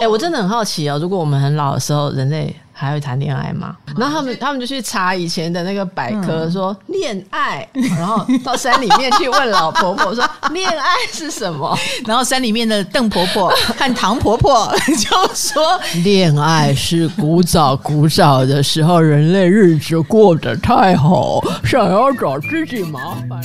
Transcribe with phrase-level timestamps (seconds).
[0.00, 3.76] 哎、欸，我真的很好奇哦，如果我们很老的时候，人类还会谈恋爱吗？
[3.96, 11.76] 然后他们他们就去查以前的那个百科，说恋爱，然后到山里面去问老婆婆说 恋爱是什么？
[12.06, 13.48] 然后山里面的邓婆婆
[13.78, 15.62] 和唐婆婆 就说
[16.04, 23.40] 恋爱是古早古早的时候，人类日子过得太好，想要找自己麻烦。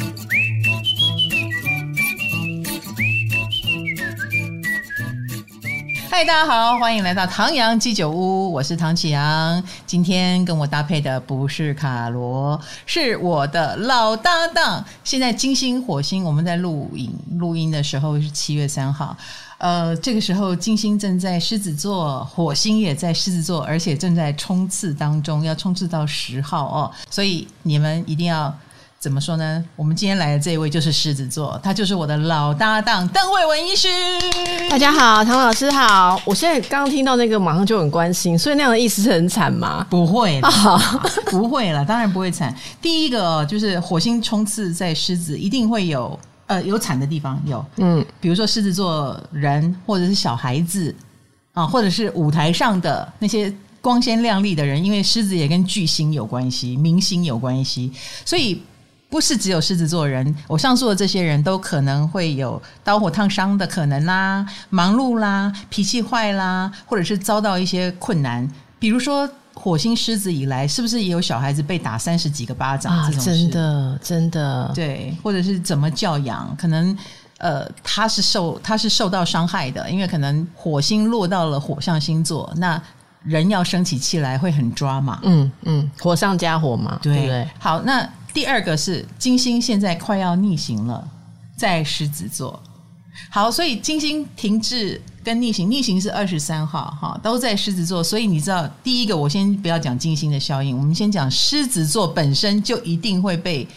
[6.14, 9.63] 嗨，大家好，欢迎来到唐阳鸡酒屋，我是唐启阳。
[9.86, 14.84] 今天跟我搭配的不是卡罗，是我的老搭档。
[15.05, 19.16] 现在金星、火星，我们在录影录音的时候是七月三号，
[19.58, 28.53] 呃，这个时候金星正在狮子座，火星也在狮子座，而且正在冲刺当中，要冲刺到十号哦，所以你们一定要。
[29.02, 29.66] 怎么说呢？
[29.76, 33.88] 我们今天来的这一位就是狮子座，他就是我的老搭档邓慧文医师。
[34.70, 36.22] 大家好，唐老师好。
[36.23, 38.38] 我现在刚刚听到那个，马上就很关心。
[38.38, 39.84] 所以那样的意思是很惨吗？
[39.90, 40.40] 不会，
[41.31, 42.56] 不会了，当然不会惨。
[42.80, 50.94] 第一个就是火星冲刺在狮子，一定会有呃有惨的地方有，嗯，比如说狮子座人或者是小孩子
[51.53, 57.92] 啊，或者是舞台上的那些光鲜亮丽的人，因为狮子也跟巨星有关系，明星有关系，
[58.23, 58.62] 所以。
[59.12, 68.50] 不是只有狮子座人，我上述的这些人都可能会有刀火烫伤的可能啦，忙碌啦，脾气坏啦，或者是遭到一些困难。
[68.80, 72.98] 比如说火星狮子以来，是不是也有小孩子被打三十几个巴掌？
[72.98, 76.56] 啊，真的，真的，对，或者是怎么教养？
[76.58, 76.98] 可能
[77.38, 82.81] 呃，他是受他是受到伤害的，因为可能火星落到了火象星座，那
[83.23, 85.20] 人要生起气来会很抓嘛。
[85.23, 87.48] 嗯嗯，火上加火嘛，对，对不对？
[87.59, 88.08] 好，那。
[88.34, 91.08] 第二个是金星现在快要逆行了，
[91.56, 92.62] 在狮子座。
[93.30, 98.04] 好，所以金星停滞跟逆行，逆行是二十三号，哈，都在狮子座。
[98.04, 103.68] 所以你知道，第一个我先不要讲金星的效应，我们先讲狮子座本身就一定会被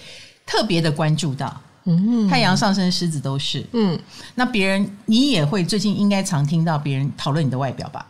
[0.46, 1.60] 特别的关注到。
[1.84, 3.66] 嗯，太阳上升狮子都是。
[3.72, 3.98] 嗯，
[4.36, 8.06] 那别人你也会最近应该常听到别人讨论你的外表吧？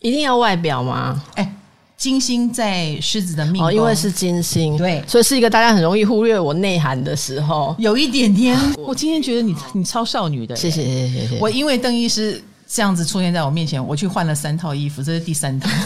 [0.00, 1.24] 一定要外表吗？
[1.36, 1.53] 哎。
[1.96, 8.58] 金星在狮子的命宫，哦，因为是金星，对，所以是一个大家很容易忽略我内涵的时候，有一点点。
[8.84, 11.38] 我今天觉得你你超少女的，谢谢谢谢谢谢。
[11.38, 15.70] 我因为邓医师这样子出现在我面前，我去换了三套衣服，这是第三套。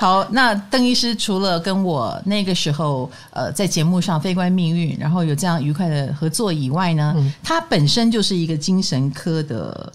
[0.00, 9.92] 好，那邓医师除了跟我那个时候呃在节目上《非关命运》，然后有这样愉快的合作以外呢，嗯、他本身就是一个精神科的。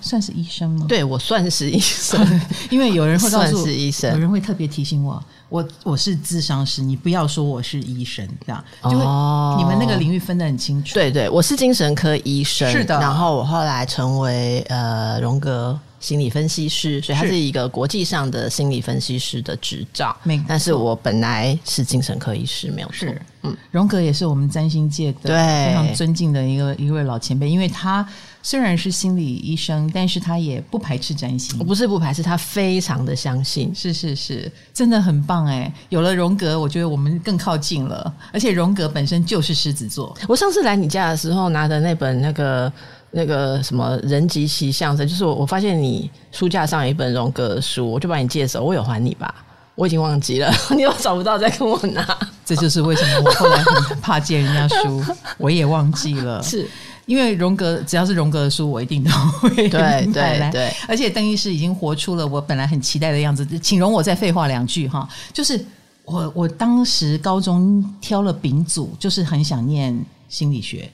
[0.00, 0.86] 算是医生吗？
[0.88, 2.20] 对，我算是医生，
[2.70, 10.94] 因为有人会告诉 我，是医生，有人会特别提醒我，我我是智商师，你不要说我是医生，这样就会、哦、你们那个领域分得很清楚。
[10.94, 12.98] 对对，我是精神科医生，是的。
[12.98, 20.16] 然后我后来成为呃荣格心理分析师，所以他是一个国际上的心理分析师的执照。
[20.22, 22.94] 没，但是我本来是精神科医师，没有错。
[23.08, 28.06] 是，嗯，荣格也是我们占星界的对非常尊敬的一个一位老前辈，因为他。
[28.48, 31.54] 虽然是心理医生，但是他也不排斥占星。
[31.58, 33.70] 我不是不排斥，他非常的相信。
[33.74, 35.70] 是是是，真的很棒哎！
[35.90, 38.10] 有了荣格，我觉得我们更靠近了。
[38.32, 40.16] 而且荣格本身就是狮子座。
[40.26, 42.72] 我上次来你家的时候拿的那本那个
[43.10, 48.64] 那个什么人及其象征，就是我我发现你书架上有一本荣格的书，我就把你借走。
[48.64, 49.34] 我有还你吧？
[49.74, 52.18] 我已经忘记了， 你又找不到再跟我拿。
[52.46, 55.04] 这就是为什么我后来很怕借人家书，
[55.36, 56.40] 我也忘记了。
[56.42, 56.66] 是。
[57.08, 59.66] 因为荣格只要是荣格的书，我一定都会。
[59.70, 63.46] 对对对，而且邓医师已经活出了我本来很期待的样子。
[63.60, 65.58] 请容我再废话两句哈，就是
[66.04, 69.98] 我我当时高中挑了丙组，就是很想念
[70.28, 70.90] 心理学，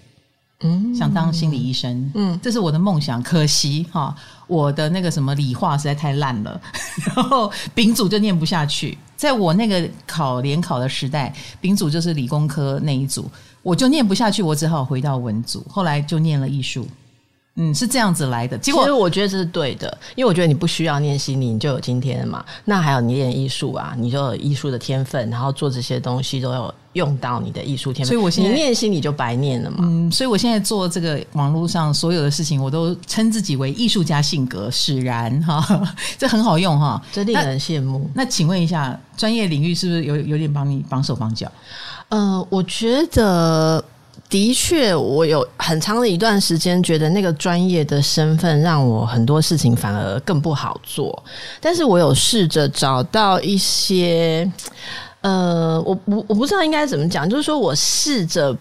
[0.61, 3.21] 嗯，想当心理医生，嗯，这是我的梦想。
[3.21, 4.15] 可惜哈，
[4.47, 6.61] 我的那个什么理化实在太烂了，
[7.17, 8.97] 然后丙组就念不下去。
[9.17, 13.29] 在我那个考联考的时代，丙组就是理工科那一组。
[13.65, 16.87] 我就念不下去，我只好回到文组，后来就念了艺术。
[17.57, 18.59] 嗯，是这样子来的。
[18.59, 22.45] 结果其实我觉得这是对的，因为我觉得你不需要念心理，你就有今天了嘛。
[22.65, 28.09] 那还有你练艺术啊，你就有艺术的天分，然后做这些东西都有用到你的艺术天分。
[28.09, 29.79] 所以我现在你念心理就白念了嘛。
[29.83, 38.11] 嗯，所以我现在做这个网络上所有的事情，我都称自己为艺术家性格使然哈，这很好用哈，这令人羡慕。
[38.15, 41.51] 那，那请问一下，专业领域是不是有有点帮你绑手绑脚？
[42.09, 43.83] 呃，我觉得
[44.29, 51.23] 的确，我有很长的一段时间觉得那个专业的身份让我很多事情反而更不好做。
[51.61, 54.51] 但是我有试着找到一些，
[55.21, 58.57] 呃，我我我不知道应该怎么讲，就是说我试着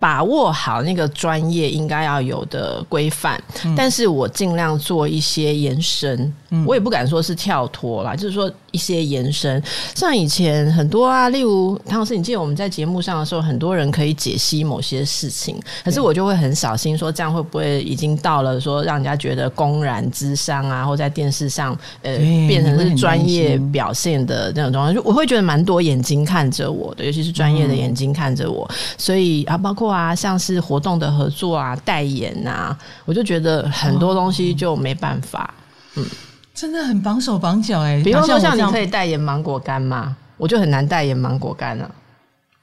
[0.00, 9.62] 把握好那个专业应该要有的规范，嗯、但是我尽量做一些延伸，嗯、我也不敢说是跳脱啦，就是说一些延伸。
[9.94, 22.16] 像以前很多啊，例如唐老师，你记得我们在节目上的时候，很多人可以解析某些事情，可是我就会很小心说，这样会不会已经到了说让人家觉得公然之商啊，或在电视上呃
[22.48, 29.92] 变成是专业表现的那种状况，就我会觉得蛮多眼睛看着我的，尤其是专业的眼睛看着我，嗯、所以啊，包括。
[29.92, 32.74] 啊，像是活动的合作啊、代言啊，
[33.04, 35.52] 我就觉得很多东西就没办法。
[35.96, 36.06] 哦、嗯，
[36.54, 38.02] 真的很绑手绑脚哎。
[38.04, 40.16] 比方说，像你可以代言芒果干吗？
[40.36, 41.90] 我就很难代言芒果干了。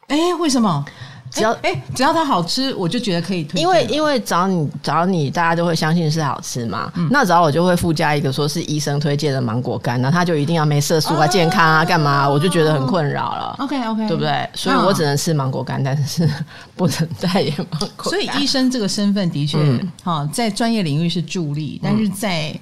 [0.08, 0.86] 哎，为什么？
[1.32, 3.62] 只要哎、欸，只要它好吃，我就觉得可以推。
[3.62, 6.92] 因为因为找你找你，大家都会相信是好吃嘛。
[6.96, 12.28] 嗯、那只要我就会附加一个说是医生推荐的芒果干，那他就一定要没色素啊、健康啊、干嘛？
[12.28, 13.56] 我就觉得很困扰了。
[13.60, 14.50] OK OK，对不对？
[14.56, 16.28] 所以我只能吃芒果干，但是
[16.76, 18.10] 不能代言芒果干。
[18.10, 19.60] 所以医生这个身份的确
[20.04, 22.60] 哈，嗯、在专业领域是助力，但是在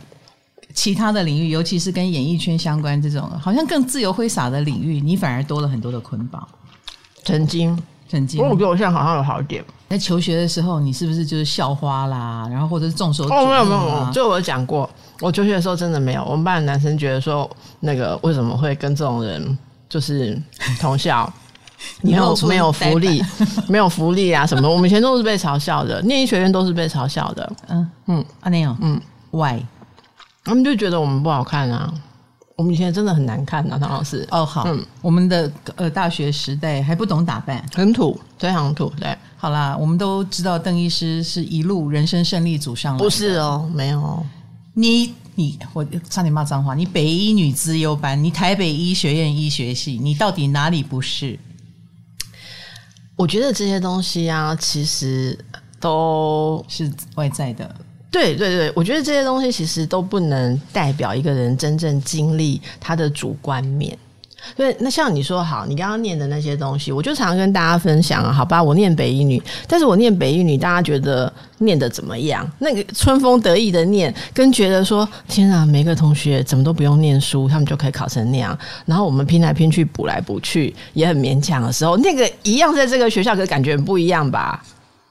[0.77, 6.47] 其他的领域，尤其是跟演艺圈相关这种好像更自由挥洒的领域，你反而多了很多的捆绑。
[7.23, 7.75] 曾经。
[8.07, 9.65] 曾经，我觉得我现在好像有好一点。
[9.89, 12.47] 在求学的时候，你是不是就是校花啦？
[12.49, 14.87] 然后或者是众所哦，没有没有没有，这我讲过。
[15.19, 16.23] 我求学的时候真的没有。
[16.23, 17.49] 我们班的男生觉得说，
[17.79, 19.57] 那个为什么会跟这种人
[19.89, 20.39] 就是
[20.79, 21.27] 同校？
[22.01, 23.21] 没有没有福利，
[23.67, 24.69] 没有福利啊什么的？
[24.69, 27.51] 我们以前都是被嘲笑的，念医学院都是被嘲笑的。
[27.67, 29.01] 嗯嗯，啊没有，嗯
[29.31, 29.59] ，Why？
[30.47, 31.93] 他们就觉得我们不好看啊。
[32.55, 34.27] 我们以前真的很难看呐、啊，唐老师。
[34.31, 38.91] 哦，好，嗯，我们的呃大学时代还不懂打扮，很土，非常土。
[38.99, 42.97] 对，好啦，我们都知道邓医师是一路人生胜利组上来。
[42.97, 44.25] 不是哦，没有。
[44.73, 46.73] 你你我差点骂脏话。
[46.73, 51.37] 你北医女资优班，你台北医学院医学系，你到底哪里不是？
[53.15, 55.37] 我觉得这些东西啊，其实
[55.79, 57.75] 都是外在的。
[58.09, 63.97] 对对对，我觉得这些东西其实都不能代表一个人真正经历他的主观面。
[64.55, 72.49] 对，那像你说好，你刚刚念的那些东西，我就常常跟大家分享啊，好吧，我念北一女，但是我念北一女，大家觉得念得怎么样？
[72.59, 84.63] 那个春风得意的念，跟觉得说天啊，每个同学怎么都不用念书，他们就可以考成那样，然后我们拼来拼去，补来补去，也很勉强的时候，那个一样在这个学校，可感觉很不一样吧？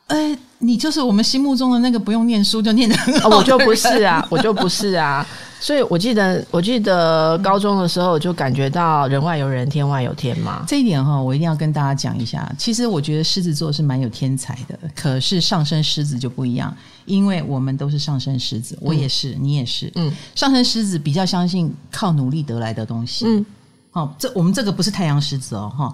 [0.06, 5.26] 哎，你就是我们心目中的那个不用念书就念得很好我就不是啊， 我就不是啊。
[5.58, 10.64] 所以我记得，我记得高中的时候就感觉到人外有人，天外有天嘛。
[10.68, 12.50] 这一点哈，我一定要跟大家讲一下。
[12.58, 16.74] 其实我觉得狮子座是蛮有天才的，可是上升狮子就不一样，
[17.06, 19.90] 因为我们都是上升狮子，我也是，嗯、你也是。
[19.94, 23.24] 嗯，上升狮子比较相信靠努力得来的东西。
[23.26, 23.44] 嗯，
[23.90, 25.92] 好，这我们这个不是太阳狮子哦，哈。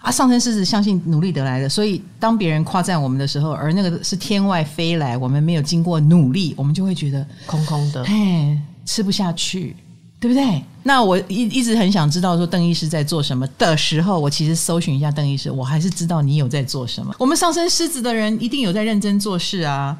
[0.00, 9.76] 啊，上升狮子相信努力得来的，所以当别人夸赞我们的时候，而那个是天外飞来，我们没有经过努力，我们就会觉得空空的，哎，吃不下去，
[10.18, 10.64] 对不对？
[10.82, 17.14] 那我一一直很想知道说邓医师在做什么的时候，我其实搜寻一下邓医师，我还是知道你有在做什么。
[17.18, 19.94] 我们上升狮子的人一定有在认真做事啊。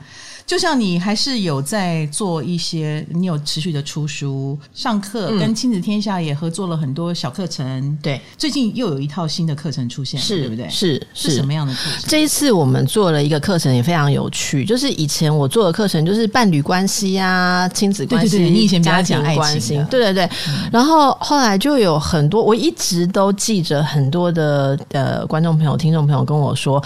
[0.46, 7.98] 就像你还是有在做一些，你有持续的出书、上课，跟亲子天下也合作了很多小课程。
[8.02, 10.68] 对，最近又有一套新的课程出现，是对不对？
[10.68, 12.08] 是是什么样的课程？
[12.08, 14.64] 这一次我们做了一个课程，也非常有趣。
[14.64, 18.30] 就是以前我做的课程，就是伴侣关系啊、亲子关系。
[18.30, 20.24] 对对对，你以前比较讲爱情情，对对对。
[20.48, 26.82] 嗯、然后后来就有很多，我一直都记着很多的呃观众朋友、听众朋友跟我说，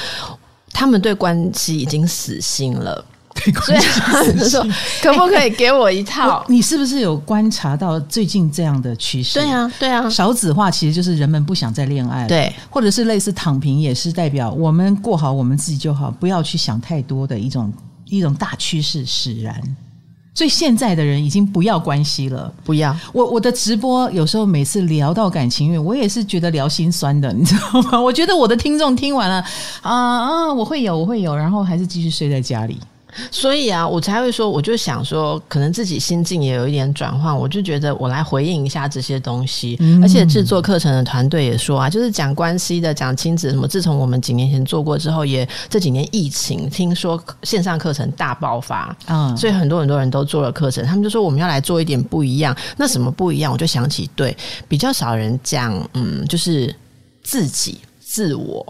[0.72, 3.04] 他们对关系已经死心了。
[3.52, 3.78] 所以
[4.48, 4.66] 说，
[5.02, 6.38] 可不可以给我一套？
[6.38, 9.40] 欸、你是不是有观察到最近这样的趋势？
[9.40, 10.08] 对啊，对啊。
[10.08, 17.72] 少子化其实就是人们不想再恋爱了，对，或者是类似躺平，也是代表我们过好我们自己就好，不要去想太多的一种
[18.06, 19.60] 一种大趋势使然。
[20.36, 22.92] 所以现在的人已经不要关系了，不要。
[23.12, 28.00] 我我的直播有时候每次聊到感情因为，我也是觉得聊心酸的， 你知道吗？
[28.00, 29.36] 我觉得我的听众听完了
[29.80, 32.80] 啊啊，我会有，我会有，然后还是继续睡在家里。
[33.30, 39.76] 所以啊，我才会说，我就想说，可能自己心境也有一点转换，我就觉得我来回应一下这些东西。
[39.80, 43.66] 嗯、而且制作课程的团队也说啊，就是讲关系的、讲亲子什么。
[43.66, 50.84] 自从我们几年前做过之后，也这几年疫情，听说线上课程大爆发，嗯，所以很多很多人都做了课程。
[50.84, 52.56] 他们就说我们要来做一点不一样。
[52.76, 53.52] 那什么不一样？
[53.52, 54.36] 我就想起，对，
[54.68, 56.74] 比较少人讲，嗯，就是
[57.22, 58.64] 自己、自我。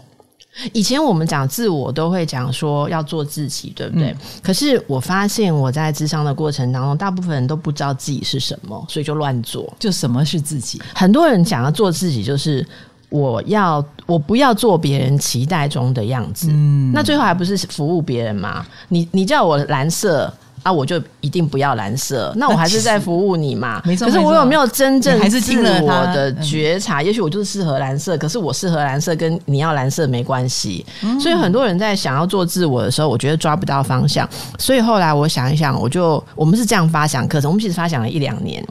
[0.73, 4.09] 以前我们讲自我都会讲说要做自己，对不对？
[4.09, 9.71] 嗯、可是我发现我在智商的过程当中，大部分人都不知道自己是什么，所以就乱做。
[9.79, 10.81] 就什么是自己？
[10.93, 12.65] 很多人想要做自己，就是
[13.09, 16.47] 我要我不要做别人期待中的样子。
[16.51, 18.65] 嗯，那最后还不是服务别人吗？
[18.89, 20.33] 你你叫我蓝色。
[20.65, 23.79] 啊，我就一定不要蓝色，那我还是在服务你嘛。
[23.85, 27.03] 没错，可是我有没有真正还是自我的觉察？
[27.03, 30.83] 也许我就是适合蓝色，可是我适合蓝色跟你要蓝色没关系。
[31.21, 34.27] 所以很多人在想要做自我的时候，我觉得抓不到方向。
[34.57, 38.65] 所以后来我想一想，我就我们是这样发想课程，我们其实发想了一两年，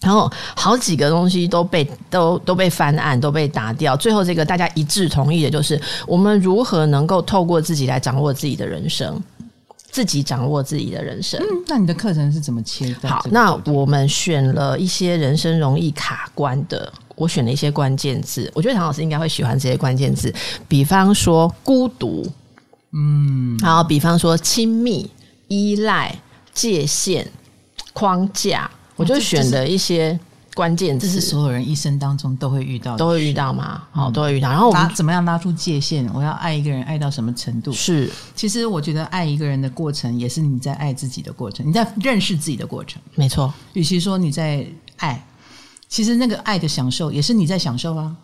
[0.00, 3.96] 然后好几个东西都被都都被翻案，都被打掉。
[3.96, 9.16] 最后这个大家一致同意的就是，我们如何能够透过自己来掌握自己的人生。
[9.90, 11.40] 自己掌握自己的人生。
[11.40, 13.08] 嗯，那你的课程是怎么切的？
[13.08, 18.50] 好，那我们选了一些人生容易卡关的，我选了一些关键字。
[18.54, 20.32] 我觉得唐老师应该会喜欢这些关键字，
[20.68, 22.26] 比方说孤独，
[22.92, 25.10] 嗯，然后比方说亲密、
[25.48, 26.16] 依赖、
[26.54, 27.26] 界限、
[27.92, 30.18] 框架，我就选了一些。
[30.60, 33.82] 关键这是所有人一生当中都会遇到的，都会遇到吗？
[33.92, 34.50] 好、嗯，都会遇到。
[34.50, 36.06] 然后我们怎么样拉出界限？
[36.12, 37.72] 我要爱一个人，爱到什么程度？
[37.72, 43.00] 是，其实我觉得爱一个人的过程，也是你在爱自己的过程，你在认识自己的过程。
[43.14, 44.66] 没错，与其说你在
[44.98, 45.26] 爱，
[45.88, 48.14] 其实那个爱的享受，也是你在享受啊。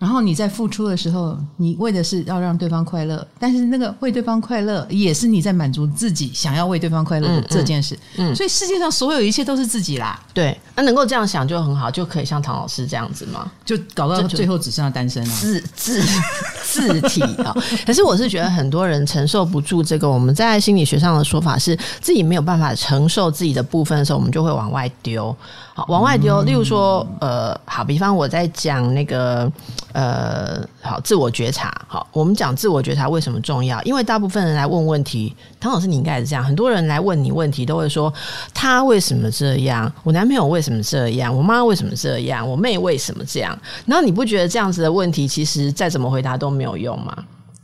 [0.00, 7.94] 然后你在付出的时候，你为的是要让对方快乐，但是那个为对方快乐，也是你在满足自己想要为对方快乐的这件事。
[8.16, 10.18] 嗯，嗯，所以世界上所有一切都是自己啦。
[10.32, 13.52] 对，那能够这样想就很好，就可以像唐老师这样子嘛？
[13.62, 16.02] 就搞到最后只剩下单身了，自自
[16.64, 17.54] 自体啊。
[17.84, 25.36] 可是我是觉得很多人承受不住这个，我们在心理学上的说法是自己没有办法承受自己的部分的时候，我们就会往外丢。
[25.74, 26.40] 好，往外丢。
[26.44, 29.52] 例如说，呃，好，比方我在讲那个。
[29.92, 31.72] 呃，好，自我觉察。
[31.88, 33.82] 好，我们讲自我觉察为什么重要？
[33.82, 36.44] 因为大部分人来问问题，唐老师你应该也是这样。
[36.44, 38.12] 很多人来问你问题，都会说
[38.54, 39.92] 他为什么这样？
[40.02, 41.34] 我男朋友为什么这样？
[41.36, 42.48] 我妈为什么这样？
[42.48, 43.58] 我妹为什么这样？
[43.86, 47.16] 然后你不觉得这样子的问题，其实再怎么回答都没有用吗？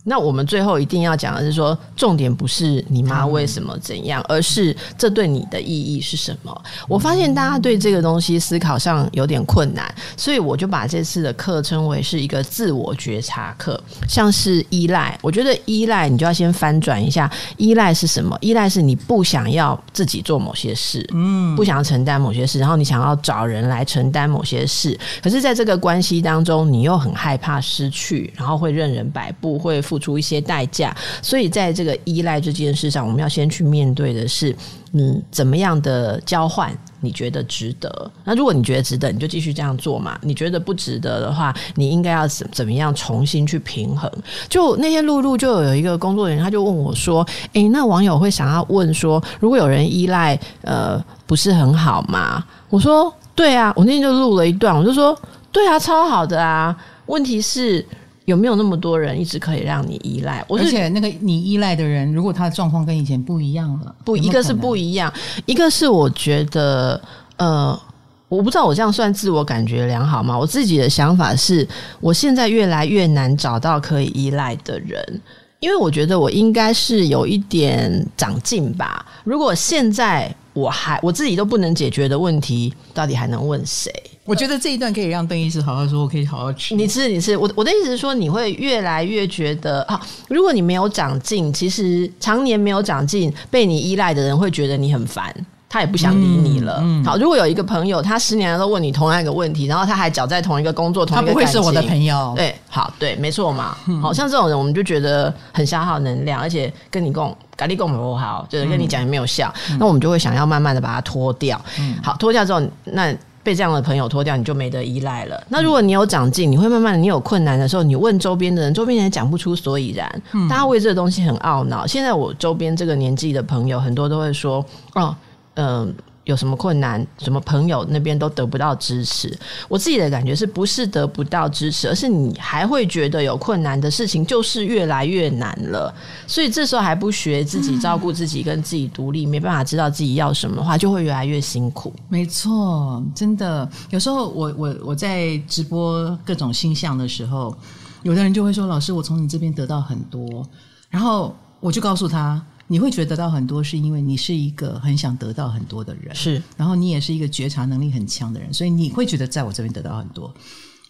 [0.09, 6.63] 那我们最后一定要讲的是说，重点不是你妈为什么怎样，而是这对你的意义是什么？
[6.89, 13.83] 我发现大家对这个东西思考上有点困难，所以我就把这次的课称为是一个自我觉察课。
[14.09, 18.39] 像是依赖，我觉得依赖你就要先翻转一下，依赖是什么？
[18.41, 34.55] 依赖是你不想要自己做某些事，嗯，不想要承担某些事，然后你想要找人来承担某些事，可是在这个关系当中，你又很害怕失去，然后会任人摆布，会付出一些代价，所以在这个依赖这件事上，我们要先去面对的是，
[34.93, 38.11] 嗯怎么样的交换，你觉得值得？
[38.23, 40.19] 那如果你觉得值得，你就继续这样做嘛。
[40.21, 44.13] 你觉得不值得的话，你应该要怎怎么样重新去平衡？
[44.51, 55.19] 就那天露露就有一个工作人员，他就问我说：“诶、那网友会想要问说，如果有人依赖，呃，不是很好吗？”我说：“对啊。”我那天就录了一段，我就说
[55.51, 56.77] ：“对啊，超好的啊。”
[57.07, 57.83] 问题是。
[58.27, 60.45] 有没有那么多人一直可以让你依赖？
[60.49, 65.13] 而且那个你依赖的人，如果他的状况跟以前不一样了，不，一个是不一样，
[65.47, 67.01] 一个是我觉得，
[67.37, 67.81] 呃，
[68.29, 70.37] 我不知道我这样算自我感觉良好吗？
[70.37, 71.67] 我自己的想法是，
[72.01, 75.23] 我现在越来越难找到可以依赖的人，
[75.61, 79.07] 因为我觉得我应该是有一点长进吧。
[79.23, 83.93] 如果现在我还我自己都不能解决的问题，到底还能问谁？
[84.27, 86.75] 我觉得这一段可以让邓医师好好说，我可以好好吃。
[86.75, 87.37] 你吃，你吃。
[87.37, 95.33] 我我的意思是说，你会越来越觉得啊，如果你没有长进，其实常年没有长进，被你依赖的人会觉得你很烦，
[95.69, 96.79] 他也不想理你了。
[96.83, 102.35] 嗯嗯、好，如果有一个朋友，他十年来都问你同样一个问题，然后他还搅在同一个工作，同一个感情，他不会是我的朋友。
[102.37, 103.77] 对，好，对，没错嘛。
[104.03, 107.37] 好像这种人，我们就觉得很消耗能量，而且跟你共。
[107.57, 111.59] 咖喱共不好，就是跟你讲也没有效，嗯、那我们就会想要慢慢的把它脱掉。
[111.79, 113.11] 嗯、好，脱掉之后，那
[113.47, 115.41] 被这样的朋友脱掉，你就没得依赖了。
[115.49, 121.87] 那如果你有长进，你会慢慢的，你有困难的时候，你问周边的人，周边人也讲不出所以然，嗯、大家为这个东西很懊恼。
[121.87, 125.15] 现在我周边这个年纪的朋友，很多都会说，哦，
[125.55, 125.89] 嗯、呃。
[126.27, 129.33] 有什么困难，什么朋友那边都得不到支持。
[129.69, 135.95] 我自己的感觉是不是得不到支持，而是你还会觉得有困难的事情就是越来越难了。
[136.27, 141.95] 所以这时候还不学自己照顾自己，跟自己独立，没办法知道自己要什么的话，就会越来越辛苦。
[142.09, 143.69] 没错，真的。
[143.91, 147.57] 有时候我我我在直播各种星象的时候，
[148.03, 150.45] 有的人就会说：“老师，我从你这边得到很多。”
[150.91, 152.45] 然后我就告诉他。
[152.69, 156.43] 你会觉得得到很多，是因为你是一个很想得到很多的人，是。
[156.57, 160.33] 然后你也是一个觉察能力很强的人，所以你会觉得在我这边得到很多。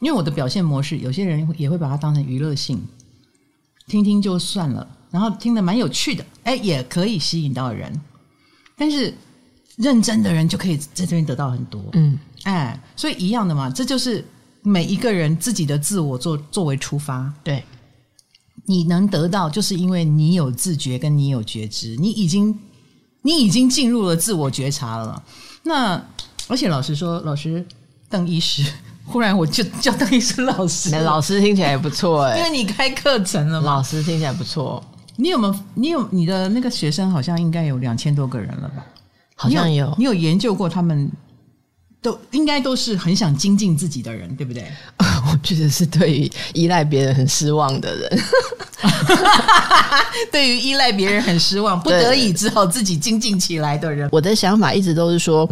[0.00, 2.80] 因为我的表现模式，有些人也会把它当成娱乐性，
[3.86, 7.90] 听听就算了，然后听得蛮有趣的，哎，也可以吸引到人。
[8.76, 9.14] 但是
[9.76, 14.22] 认真的人就可以在这边得到很多，嗯，哎，所以一样的嘛，这就是
[14.62, 17.64] 每一个人自己的自我作作为出发，对，
[18.64, 22.58] 你能得到，就是因为你有自觉，跟你有觉知，你已经
[23.22, 25.22] 你已经进入了自我觉察了。
[25.62, 26.02] 那
[26.48, 27.64] 而且老师说，老师
[28.08, 28.64] 邓医师，
[29.04, 34.82] 忽然我就叫邓医师老师，老师听起来也不错哎，因为你开课程了嘛，老师听起来不错。
[35.16, 35.54] 你有没有？
[35.74, 38.84] 你有你的那个学生好像应该有两千多个人了吧？
[39.34, 39.86] 好像有。
[39.86, 41.10] 有，你有研究过他们？
[42.06, 44.64] 都应该都是很想精进自己的人，对不对？
[45.28, 48.18] 我觉得是对于依赖别人很失望的人，
[50.30, 54.08] 对于依赖别人很失望，不得已只好自己精进起来的人。
[54.12, 55.48] 我的想法一直都是说，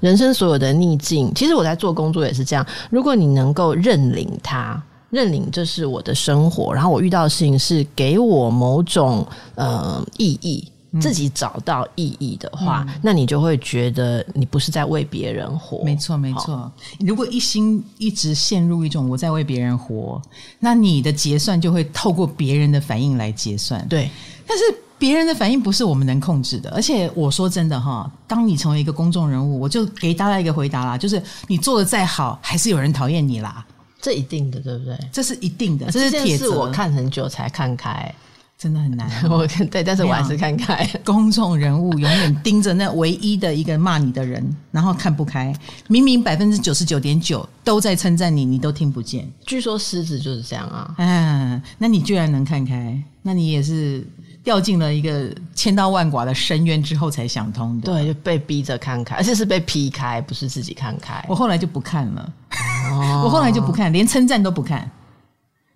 [0.00, 2.66] 人生所有的逆境，其实我在做工作也是这样。
[2.88, 10.66] 如果你能够认领它，认领这是我的生活，然后我遇到的事情是给我某种呃意义。
[11.00, 15.82] 自己找到意义的话，嗯，那你就会觉得你不是在为别人活。
[15.84, 16.70] 没错，没错。
[17.00, 20.20] 如果一心一直陷入一种我在为别人活，
[20.58, 23.86] 那你的结算就会透过别人的反应来结算。
[23.88, 24.10] 对，
[24.46, 24.64] 但是
[24.98, 26.70] 别人的反应不是我们能控制的。
[26.70, 33.64] 而且我说真的哈，当你成为一个公众人物，我就给大家一个回答啦，就是你做的再好，还是有人讨厌你啦。
[34.00, 34.96] 这一定的，对不对？
[35.12, 36.56] 这是一定的，这是铁则。
[36.56, 38.14] 我看很久才看开。
[38.58, 40.84] 真的很难， 哦，我对，但是我还是看开。
[41.04, 45.54] 公众人物永远盯着那唯一的一个骂你的人，然后看不开。
[45.86, 49.30] 明明百分之九十九点九都在称赞你，你都听不见。
[49.46, 50.92] 据说狮子就是这样啊。
[50.98, 54.04] 嗯，那你居然能看开，那你也是
[54.42, 57.86] 掉进了一个千刀万剐的深渊之后才想通的。
[57.86, 61.24] 对，就被逼着看开，而且是被劈开，不是自己看开。
[61.28, 62.32] 我后来就不看了，
[62.90, 64.90] 哦、 我后来就不看，连称赞都不看。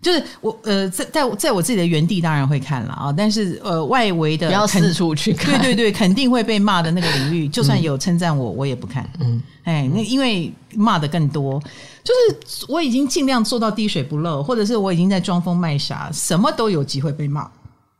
[0.03, 9.09] 就是我呃，在在在我自己的原地当然会看了啊，但是呃，外围的不要四处去看，对对对，肯定会被骂的那个领域，就算有称赞我，我也不看。
[9.21, 11.57] 嗯，哎，那因为骂的更多，
[12.03, 17.49] 就是我已经尽量做到滴水不漏，或者是我已经在装疯卖傻，什么都有机会被骂，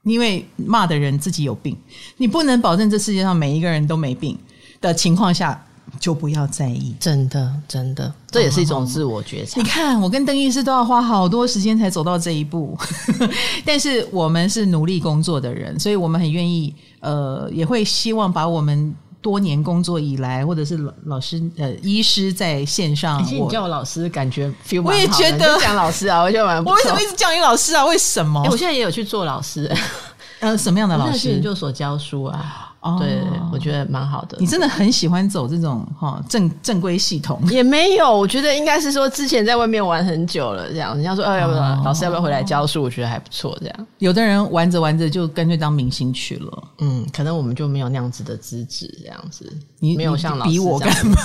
[0.03, 1.77] 因为骂的人自己有病，
[2.17, 4.37] 你不能保证这世界上每一个人都没病
[4.81, 5.65] 的情况下。
[5.99, 9.61] 就不要在意，真的，真的，这也是一种自我觉察。
[9.61, 12.77] 你看，我跟邓医师都要花好多时间才走到这一步，
[13.63, 26.63] 但是我们是努力工作的人，所以我们很愿意，呃，也会希望把我们多年工作以来，或者是老老师呃医师在线上，其实你叫我老师，感觉 feel 我也觉得讲老师啊，我觉得蛮。
[26.65, 27.85] 我为什么一直叫你老师啊？
[27.85, 28.41] 为什么？
[28.43, 29.71] 欸、我现在也有去做老师，
[30.41, 31.19] 呃，什么样的老师？
[31.19, 32.72] 去研究所教书啊。
[32.83, 34.37] 哦、对，我觉得蛮好的。
[34.39, 37.41] 你真的很喜欢走这种哈正正规系统？
[37.49, 42.83] 也没有，我觉得应该是说之前在外面玩很久了，这样人家说，哎，要不要老师要不要回来教书？
[42.83, 43.87] 我觉得还不错，这样。
[43.99, 46.63] 有的人玩着玩着就干脆当明星去了。
[46.79, 49.51] 嗯，可能我们就没有那样子的资质，这样子。
[49.83, 51.15] 你没有像老师比我干嘛？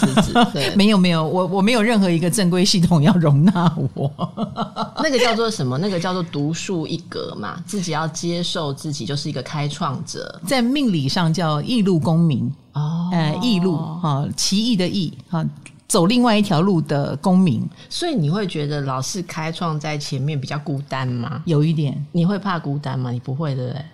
[0.53, 4.11] 对，没有 没有，我我没有任何一个正规系统要容纳我。
[5.03, 5.79] 那个叫做什么？
[5.79, 11.63] 那个叫做独树一格嘛，自己要接受自己就是一个开创者，在命理上叫。
[11.69, 15.45] 异路公民哦，呃，异路哈，奇异的异哈，
[15.87, 21.43] 走另外一条路的公民，所以你会觉得老是开创在前面比较孤单吗？
[21.45, 23.11] 有一点，你会怕孤单吗？
[23.11, 23.85] 你不会对不对？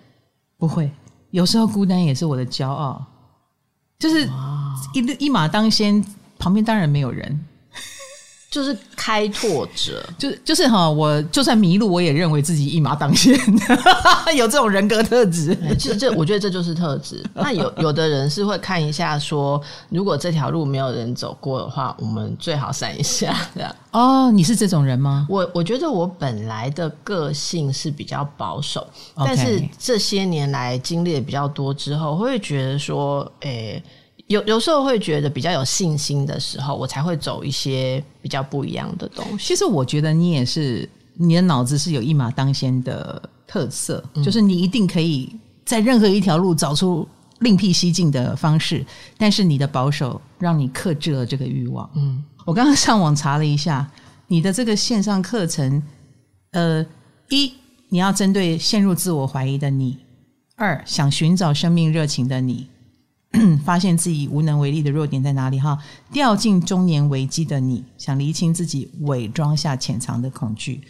[0.57, 0.89] 不会，
[1.31, 3.05] 有时候孤单也是我的骄傲，
[3.97, 4.29] 就是
[4.93, 6.03] 一一马当先，
[6.37, 7.45] 旁边当然没有人。
[8.55, 13.37] 就是开拓者，就就是哈，我就算迷路，我也认为自己一马当先，
[14.33, 15.53] 有这种人格特质。
[15.77, 17.21] 其实这，我觉得这就是特质。
[17.35, 23.35] 那有有的人是会看一下，说如果这条路没有人走过的话，我们最好闪一下。
[23.53, 25.27] 这样哦，你是这种人吗？
[25.29, 28.87] 我我觉得我本来的个性是比较保守.
[29.17, 33.83] 但是这些年来经历的比较多之后，会觉得说，诶、欸。
[34.27, 39.45] 有有时候会觉得比较有信心的时候，我才会走一些比较不一样的东西。
[39.49, 47.07] 其实我觉得你也是，你的脑子是有一马当先的特色，嗯，就是你一定可以在任何一条路找出
[47.39, 48.83] 另辟蹊径的方式。
[49.15, 51.87] 但是你的保守让你克制了这个欲望。
[51.95, 53.87] 嗯，我刚刚上网查了一下，
[54.25, 55.83] 你的这个线上课程，
[56.51, 56.83] 呃，
[57.29, 57.53] 一
[57.89, 59.99] 你要针对陷入自我怀疑的你；
[60.55, 62.67] 二想寻找生命热情的你。
[63.63, 65.59] 发现自己无能为力的弱点在哪里？
[65.59, 65.77] 哈，
[66.11, 70.81] 掉进中年危机的你，想厘清自己伪装下潜藏的恐惧，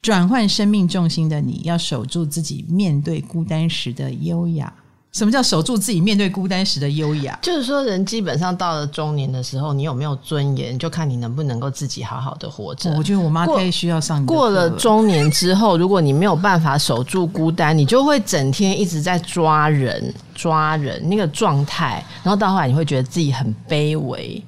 [0.00, 4.72] 转换生命重心的你，要守住自己面对孤单时的优雅。
[5.12, 7.36] 什么叫守住自己面对孤单时的优雅？
[7.42, 12.90] 就是说，人基本上到了中年的时候，你有没有尊严，就看你能不能够自己好好的活着。
[12.96, 14.24] 我觉得我妈太需要上。
[14.26, 24.40] 过了中年之后，如果你没有办法守住孤单，你就会整天一直在抓人、抓人那个状态，然后到后来你会觉得自己很卑微。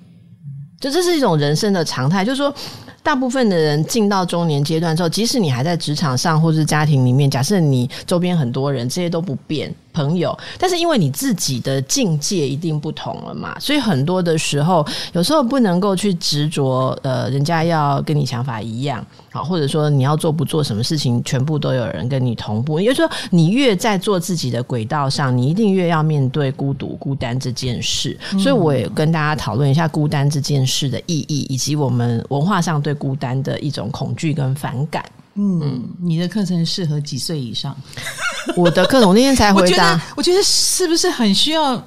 [0.79, 2.55] 就这是一种人生的常态，就是说。
[3.03, 9.75] 大部分的人进到中年阶段之后，即使你还在职场上或是家庭里面，假设你周边很多人，这些都不变。
[9.93, 22.79] 朋友，但是因为你自己的境界一定不同了嘛，所以很多的时候，有时候不能够去执着，呃，人家要跟你想法一样，好，或者说你要做不做什么事情，全部都有人跟你同步。
[22.79, 28.19] 也就是说，你越在做自己的轨道上，你一定越要面对孤独、孤单这件事。
[28.39, 35.05] 所以，我也跟大家讨论一下孤单这件事的意义，以及我们文化上对孤单的一种恐惧跟反感。
[35.43, 37.75] 嗯，你的课程适合几岁以上？
[38.55, 41.83] 我的课程我那天才回答，我觉得，是不是很需要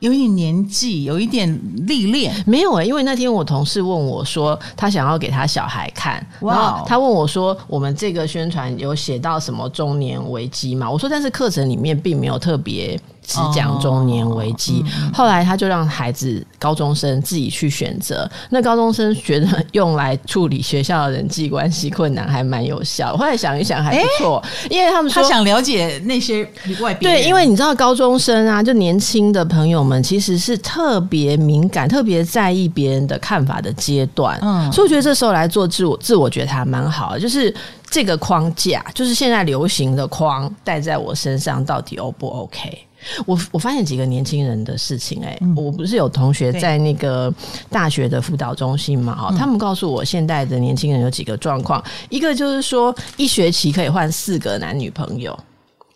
[0.00, 2.34] 有一点年纪，有一点历练？
[2.46, 10.90] 没有哎、欸，因为那天我同事问我说，他想要给他小孩看，哇，然后他问我说，我们这个宣传有写到什么中年危机吗？
[10.90, 13.00] 我说，但是课程里面并没有特别。
[13.30, 18.28] 只讲中年危机，后来他就让孩子高中生自己去选择。
[18.48, 23.16] 那高中生觉得用来处理学校的人际关系困难还蛮有效。
[23.16, 26.42] 后来想一想还不错，欸、因为他们说他想了解那些
[26.80, 27.00] 外边。
[27.12, 34.36] 对，因为你知道高中生啊，就年轻的朋友们其实是特别敏感、特别在意别人的看法的阶段。
[34.42, 37.54] 嗯，所以我觉得这时候来做自我自我觉察蛮好的，就是
[37.88, 42.86] 这个框架，就是现在流行的框戴在我身上，到底 O 不 OK？
[43.26, 47.32] 我我发现几个年轻人的事情，哎、嗯，我不是有同学在那个
[47.70, 49.14] 大学的辅导中心嘛？
[49.14, 55.38] 哈，他们告诉我，现在的年轻人有几个状况，一个就是说一学期可以换四个男女朋友，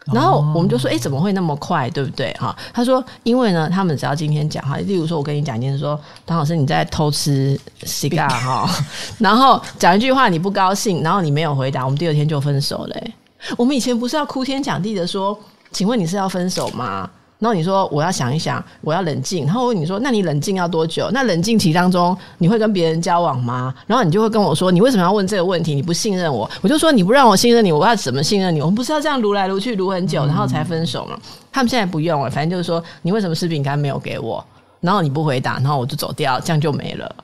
[0.07, 2.33] 然后我们就说，哎，怎么会那么快，对不对？
[2.35, 8.69] 哈，他说，因为呢，他们只要今天讲哈，例如说，我跟你讲，一件事说，唐老师你在偷吃 cigar 哈，
[9.19, 13.12] 然后讲一句话你不高兴，然后你没有回答，我们第二天就分手嘞。
[13.59, 15.38] 我们以前不是要哭天抢地的说。
[15.74, 17.10] 请问你是要分手吗？
[17.40, 19.44] 然后你说我要想一想，我要冷静。
[19.44, 21.10] 然后我问你说，那你冷静要多久？
[21.12, 23.74] 那冷静期当中你会跟别人交往吗？
[23.87, 25.74] 然后你就会跟我说，你为什么要问这个问题？
[25.74, 26.48] 你不信任我？
[26.62, 28.60] 我就说你不让我信任你，我要怎么信任你？
[28.60, 31.18] 我们不是要这样撸来撸去撸很久，然后才分手吗？
[31.52, 34.42] 他们现在不用了，反正就是说你为什么吃饼干没有给我？
[34.80, 37.14] 然后你不回答，然后我就走掉，这样就没了。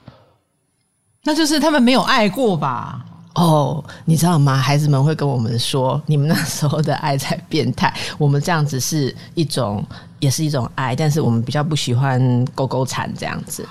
[1.22, 3.00] 那就是他们没有爱过吧？
[3.34, 4.56] 哦，oh, 你知道吗？
[4.56, 7.94] 孩子们会跟我们说，你们那时候的爱才变态。
[8.18, 9.84] 我们这样子是一种，
[10.18, 13.66] 也是一种爱，但是我们比较不喜欢勾勾缠这样子。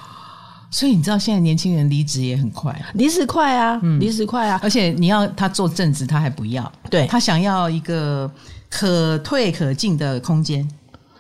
[0.72, 4.60] 所以你知道，现在年轻人离职也很快，离职快啊，嗯，离职快啊。
[4.64, 8.32] 而且你要他做正职，他还不要，对，他想要一个
[8.70, 10.66] 可退可进的空间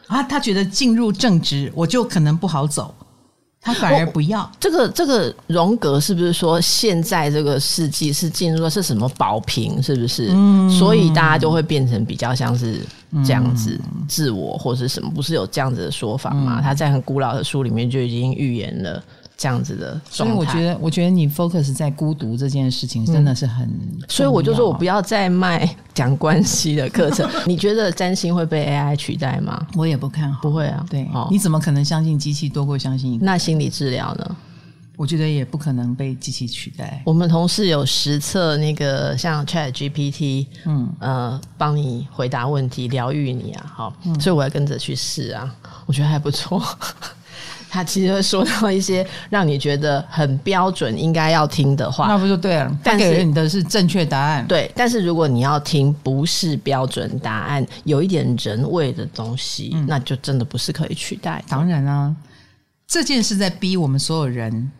[0.07, 0.23] 啊。
[0.23, 2.95] 他觉得进入正职，我就可能不好走。
[3.61, 9.83] 他反而不要这个这个荣格，是不是说现在这个世纪是进入的是什么保平？
[9.83, 10.29] 是不是？
[10.31, 12.79] 嗯，所以大家就会变成比较像是
[13.25, 15.11] 这样子自我或是什么？
[15.11, 16.61] 不是有这样子的说法吗？
[16.61, 19.03] 他在很古老的书里面就已经预言了。
[19.39, 23.69] 这样子的，所以我觉得，我觉得你 focus 在孤独这件事情真的是很，
[24.09, 27.27] 所以我就说我不要再卖讲关系的课程。
[27.47, 29.65] 你觉得占星会被 AI 取代吗？
[29.75, 30.85] 我也不看好，不会啊。
[30.89, 33.17] 对，你怎么可能相信机器多过相信？
[33.21, 34.35] 那心理治疗呢？
[34.97, 37.01] 我觉得也不可能被机器取代。
[37.05, 46.61] 我们同事有实测那个像 Chat GPT，嗯呃，帮你回答问题，疗愈你啊，好，所以我要跟着去试啊，我觉得还不错。
[47.69, 52.79] 他其实会说到一些让你觉得很标准、应该要听的话，那不就对了？
[52.83, 54.45] 但是给你的是正确答案。
[54.47, 61.43] 对，但是如果你要听不是标准答案，有一点人味的东西，嗯、那就真的不是可以取代。
[61.47, 62.15] 当然啊，
[62.87, 64.71] 这件事在逼我们所有人，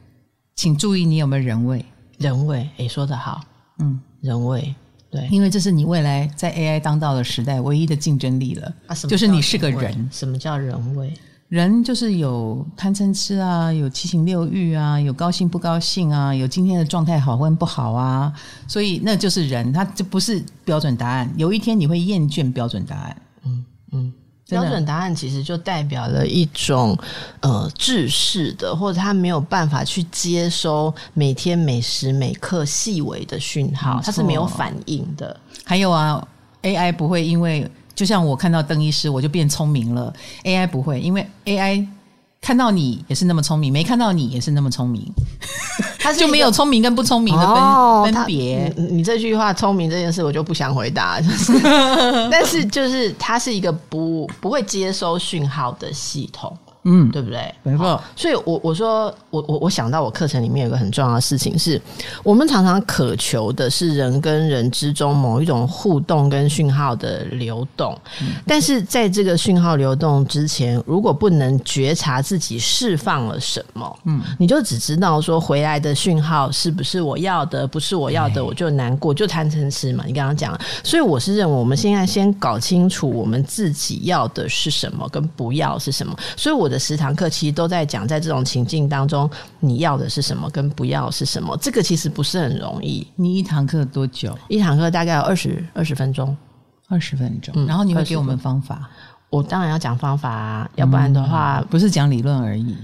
[0.56, 1.86] 请注意你有没有人味？
[2.18, 3.40] 人味，哎，说得好，
[3.78, 4.74] 嗯，人味，
[5.12, 8.74] 对，因为这是你未来在 AI 当道的时代唯一的竞争力了。
[8.88, 9.10] 啊，什么？
[9.10, 10.10] 就是你是个人。
[10.12, 11.14] 什么叫人味？
[11.50, 18.32] 人就是有贪嗔痴啊，有七情六欲啊，有高兴不高兴啊，有今天的状态好或不好啊，
[18.68, 21.28] 所以那就是人，他就不是标准答案。
[21.36, 23.22] 有一天你会厌倦标准答案。
[23.46, 24.14] 嗯嗯，
[24.48, 26.96] 标准答案其实就代表了一种
[27.40, 35.36] 呃制式的，或者他没有办法去接收每天每时每刻细微的讯号，他是没有反应的。
[35.66, 36.24] 还有啊
[36.62, 37.68] ，AI 不会因为。
[38.00, 40.14] 就像我看到邓医师，我就变聪明了。
[40.46, 41.86] AI 不会，因为 AI
[42.40, 45.06] 看到你也是那么聪明，没看到你也是那么聪明，
[46.00, 48.74] 他就没有聪明跟不聪明的分、哦、分别。
[48.78, 51.20] 你，这句话聪明这件事，我就不想回答。
[51.20, 51.52] 就是、
[52.32, 56.58] 但是就是它是一个不不会接收讯号的系统。
[56.84, 57.54] 嗯，对不对？
[57.64, 58.02] 没错。
[58.16, 61.80] 所以我，我我说，我我我想到我课程里面有个很重要的事情是，
[62.24, 80.06] 我们常常渴求的是人跟人之中某一种互动跟讯号的流动，嗯、但是在这个讯号流动之前，如果不能觉察自己释放了什么，嗯，你就只知道说回来的讯号是不是我要的，不是我要的，我就难过，就贪嗔痴嘛。
[80.08, 86.16] 你刚刚讲了，所以我是认为我们现在先搞清楚我们自己要的是什么，跟不要是什么。
[86.38, 86.69] 所以我。
[86.70, 89.30] 的十堂课其实都在讲，在这种情境当中，
[89.60, 91.58] 你要的是什么，跟不要是什么。
[91.58, 93.06] 这个其实不是很容易。
[93.16, 94.38] 你一堂课多久？
[94.48, 96.38] 一堂课大概有二十二十分钟，
[96.88, 97.66] 二十分钟。
[97.66, 98.90] 然后你会给我们方法？
[99.30, 102.76] 我当然要讲方法啊，要不然的话，不是讲理论而已。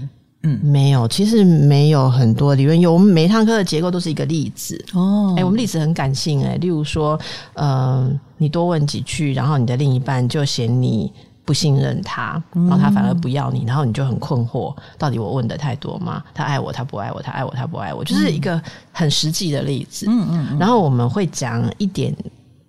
[0.42, 2.78] 嗯，没有，其实没有很多理论。
[2.78, 5.34] 有我们每一堂课的结构都是一个例子哦。
[5.36, 7.18] 哎，我们例子很感性哎，例如说，
[7.54, 11.12] 嗯、呃，你多问几句，然后你的另一半就嫌你。
[11.46, 16.22] 不信任他，然后他反而不要你，然后你就很困惑，到底我问的太多吗？
[16.34, 20.06] 他爱我，他不爱我，他爱我，他不爱我，就是一个很实际的例子。
[20.08, 20.58] 嗯嗯，嗯。
[20.58, 22.12] 然后我们会讲一点，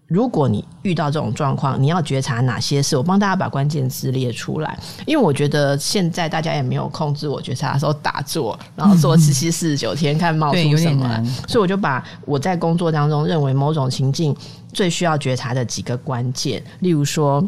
[0.06, 2.96] 如果你遇到这种状况，你要觉察哪些事？
[2.96, 14.36] 我帮大家把关键词列出来，因为我觉得现在大家也没有控制我觉察的时候打坐，然后做七七四十九天看冒出什么来，所以我就把我在工作当中认为某种情境
[14.72, 17.44] 最需要觉察的几个关键，例如说。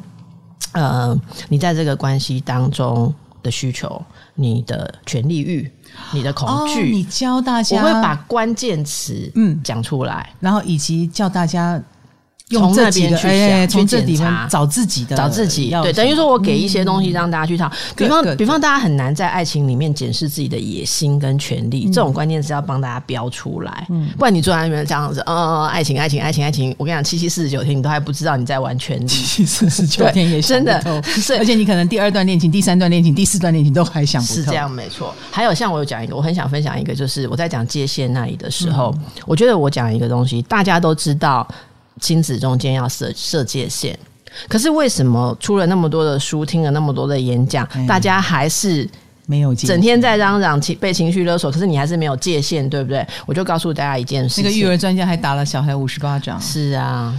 [0.72, 1.19] 呃，
[1.50, 4.02] 你在这个关系当中的需求，
[4.36, 5.72] 你的权力欲，
[6.13, 11.82] 你的恐惧，哦，你教大家，我会把关键词嗯讲出来，然后以及叫大家。
[12.57, 15.69] 从这边去想，从这里面找自己的，找自己。
[15.83, 17.71] 对，等于说我给一些东西让大家去套。
[17.95, 23.88] 比方，比方，大家很难在爱情里面检视自己的野心跟权利，这种观念是要帮大家标出来。
[24.17, 26.73] 不然你坐在那边这样子，嗯，爱情，爱情，爱情，爱情。
[26.77, 29.05] 我跟你讲，七七四十九天，你都还不知道你在玩权利。
[29.05, 30.81] 七七四十九天也真的，
[31.38, 34.33] 而且你可能第二段恋情、第三段恋情、第四段恋情都还想不透。
[34.33, 35.13] 是这样，没错。
[35.29, 38.93] 还有像我有讲一个，我很想分享一个，就是我在讲界限那里的时候，
[39.27, 41.47] 我觉得我讲一个东西，大家都知道。
[41.99, 43.97] 亲子中间要设设界限，
[44.47, 48.88] 可是为什么出了那么多的书，听了那么多的演讲，嗯、大家还是
[49.25, 51.51] 没有整天在嚷嚷情被情绪勒索？
[51.51, 53.05] 可是你还是没有界限，对不对？
[53.25, 56.39] 我就告诉大家一件事：那个育儿专家还打了小孩五十巴掌。
[56.41, 57.15] 是啊，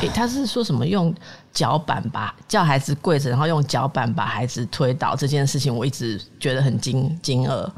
[0.00, 1.14] 欸、他是说什么用
[1.52, 7.68] 脚板把叫孩子跪着，然后用脚板把孩子推倒这件事情，我一直觉得很惊惊愕。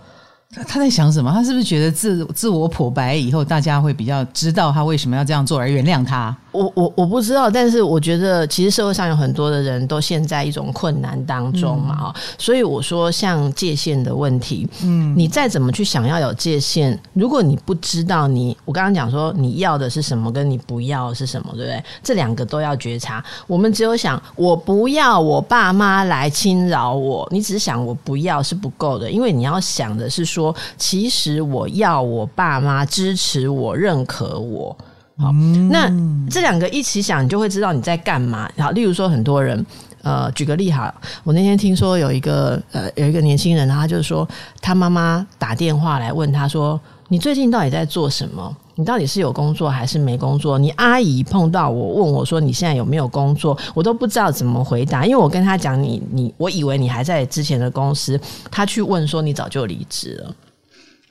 [0.67, 1.31] 他在想什么？
[1.33, 6.37] 他是不是觉得自自我剖白以后，大家会比较知道他为什么要这样做而原谅他？
[6.53, 21.85] 我我我不知道，但是我觉得其实社会上有很多的人都陷在一种困难当中嘛，哈、嗯，所以我说像界限的问题，嗯，你再怎么去想要有界限，如果你不知道你，我刚刚讲说你要的是什么，跟你不要的是什么，对不对？
[22.03, 23.25] 这两个都要觉察。
[23.47, 34.77] 我们只有想我不要我爸妈来侵扰我，你只是想我不要是不够的，因为你要想的是说，其实我要我爸妈支持我、认可我。
[35.21, 35.31] 好，
[35.71, 35.87] 那
[36.31, 38.51] 这两个一起想，你就会知道你在干嘛。
[38.57, 39.67] 好，例如说，很多人，
[40.01, 40.93] 呃，举个例哈，
[41.25, 44.27] 我那天听说有一个呃，有一个年轻人，他就是说，
[44.63, 48.57] 他妈妈打电话来问他说：“你最近到底在做什么？
[48.77, 58.19] 你到底是有工作还是没工作？”你阿姨碰到我问我说：“你现在有没有工作？”我都不知道怎么回答，因为我跟他讲：“你你，我以为你还在之前的公司。”
[58.51, 60.35] 他去问说：“你早就离职了。”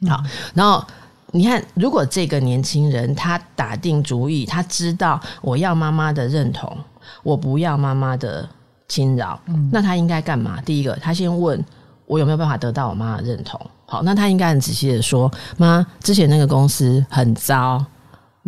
[0.10, 0.24] 好，
[0.56, 0.84] 然后。
[1.32, 6.76] 你看，如果这个年轻人他打定主意，他知道我要妈妈的认同，
[7.24, 8.48] 我不要妈妈的
[8.88, 10.60] 侵扰，嗯，那他应该干嘛？
[10.62, 11.64] 第一个，他先问
[12.06, 13.60] 我有没有办法得到我妈的认同。
[13.86, 17.84] 好，那他应该很仔细的说：“妈，之前那个公司很糟。”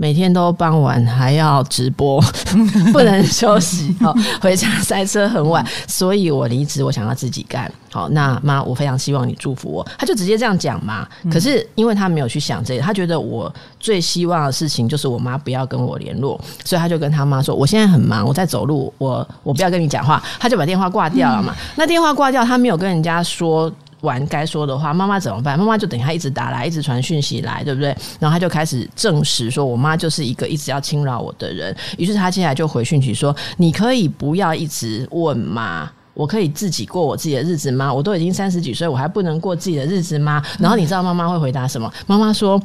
[0.01, 2.19] 每天都傍晚还要直播，
[2.91, 3.95] 不能休息。
[4.01, 4.11] 好，
[4.41, 7.71] 回家塞车很晚，所以我离职，我想要自己干。
[7.91, 9.87] 好，那妈，我非常希望你祝福我。
[9.99, 11.07] 他就直接这样讲嘛。
[11.31, 21.55] 可是因为他没有去想这个，他觉得我最希望的事情就是我妈不要跟我联络，所以他就跟他妈说：“我现在很忙，我在走路，我我不要跟你讲话。”他就把电话挂掉了嘛。
[21.75, 23.71] 那电话挂掉，他没有跟人家说。
[24.01, 25.57] 完该说的话，妈妈怎么办？
[25.57, 27.95] 妈妈就等于他一直打来，一直传讯息来，对不对？
[28.19, 31.75] 然后他就开始证实说，我妈就是一个一直要侵扰我的人。
[31.97, 35.91] 于是他接下来就回讯息说：“你可以不要一直问吗？
[36.13, 37.93] 我可以自己过我自己的日子吗？
[37.93, 41.91] 我都已经三十几岁，我还不能过自己的日子吗？”然后你知道妈妈会回答什么？
[42.07, 42.61] 妈妈说。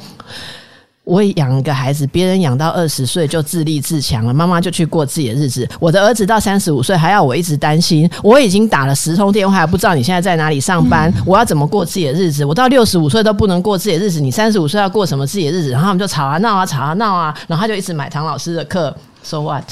[1.06, 5.66] 我养一个孩子，别人养到二十岁就自立自强了，妈妈就去过自己的日子。
[5.78, 12.44] 我的儿子到三十五岁还要我一直担心，我已经打了十通电话，还不知道你现在在哪里上班，我要怎么过自己的日子？
[12.44, 15.70] 我到六十五岁都不能过自己的日子，你三十五岁要过什么自己的日子？
[15.70, 18.92] 然后他们就吵啊闹啊吵啊闹啊，然后他就一直买唐老师的课
[19.22, 19.62] ，So what？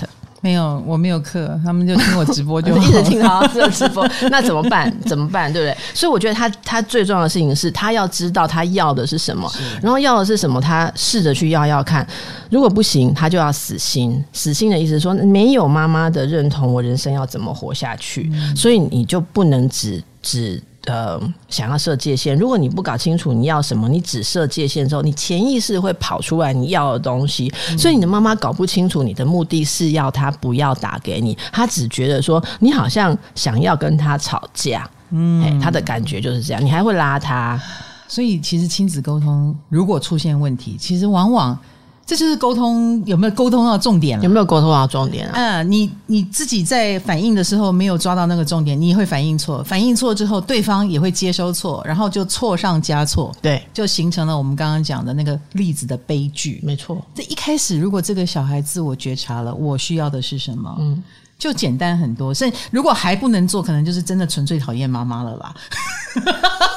[0.45, 4.95] 没有，我没有课，他们就听我直播就好，就 一直听他这直播， 那怎么办？
[5.09, 5.51] 怎么办？
[5.51, 5.75] 对不对？
[5.95, 12.07] 所以我觉得他他最重要的事情是他要知道他要的是什么，然后要的是什么，他试着去要要看，
[12.51, 14.23] 如果不行，他就要死心。
[14.35, 18.31] 死心的意思是说，没有妈妈的认同，我人生要怎么活下去？
[18.35, 20.63] 嗯、所以你就不能只只。
[20.87, 27.53] 呃，想要设界限，如果你不搞清楚你要什么，你只设界限之后，你潜意识会跑出来你要的东西。
[27.71, 37.61] 嗯、所以你的妈妈搞不清楚你的目的是要她不要打给你，她只觉得说你好像想要跟她吵架，嗯，她的感觉就是这样，你还会拉她。
[38.07, 41.59] 所以其实亲子沟通如果出现问题，其实往往。
[42.07, 44.21] 这就是沟通有没有沟通到重点？
[44.21, 45.33] 有没有沟通到重点啊？
[45.35, 49.63] 嗯，你你自己在反应的时候没有抓到那个重点，你也会反应错。
[49.65, 56.61] 反应错之后，对方也会接收错，然后就错上加错，对，就形成了我们刚刚讲的那个例子的悲剧。
[56.63, 60.77] 没错，这一开始如果这个小孩自我觉察了，我需要的是什么？
[60.79, 61.03] 嗯。
[61.39, 65.55] 就简单很多，所以如果还不能做，可能就是真的纯粹讨厌妈妈了吧。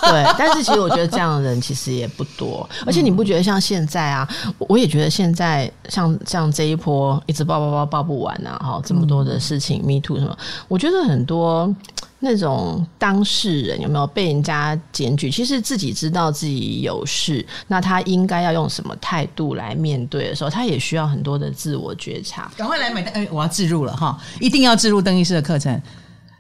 [0.02, 4.28] 对，但是其实我觉得这样的人其实也不多，而且你不觉得像现在啊？
[4.58, 10.36] 我也觉得现在像像这一波一直抱抱抱抱不完啊，哈，这么多的事情，Me Too 什么，
[10.68, 11.74] 我觉得很多。
[12.20, 15.30] 那种当事人有没有被人家检举？
[15.30, 22.52] 其实自己知道自己有事，那他应该要用什么态度来面对的时候，他也需要很多的自我觉察。
[22.58, 23.14] 赶快来买单！
[23.14, 25.80] 哎，我要置入了哈，一定要置入邓医师的课程。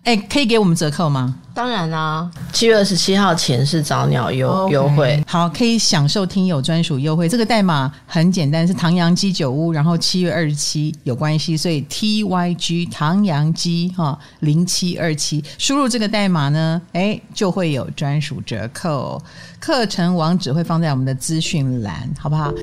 [0.07, 1.35] 哎，可以给我们折扣吗？
[1.53, 7.27] 当然啦、啊，七月二十七号前是早鸟优优惠，好，可以享受听友专属优惠。
[7.27, 19.21] 这个代码很简单，是唐阳鸡酒屋，然后七月二十七有关系，所以 T Y G 唐阳鸡哈零七二七，输入这个代码呢，哎，就会有专属折扣。
[19.59, 22.53] 课程网址会放在我们的资讯栏，好不好？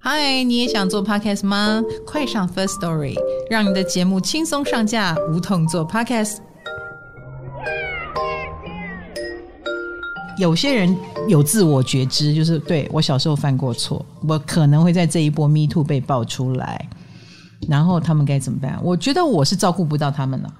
[0.00, 1.82] 嗨，你也想做 podcast 吗？
[2.06, 3.14] 快上 First Story，
[3.50, 6.36] 让你的节目轻松上架，无痛做 podcast。
[10.38, 16.88] 有些人有自我觉知，就是对，我小时候犯过错，我可能会在这一波 Me Too 被爆出来，
[17.68, 18.78] 然后他们该怎么办？
[18.84, 20.54] 我觉得我是照顾不到他们了，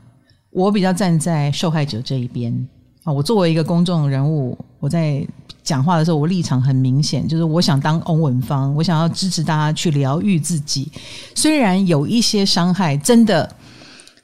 [0.51, 2.69] 我比较站在受害者这一边
[3.05, 3.13] 啊。
[3.13, 5.25] 我作为一个公众人物，我在。
[5.69, 10.91] 讲话的时候，我立场很明显，就是我想当欧文芳，我想要支持大家去疗愈自己。
[11.35, 13.55] 虽然有一些伤害，真的，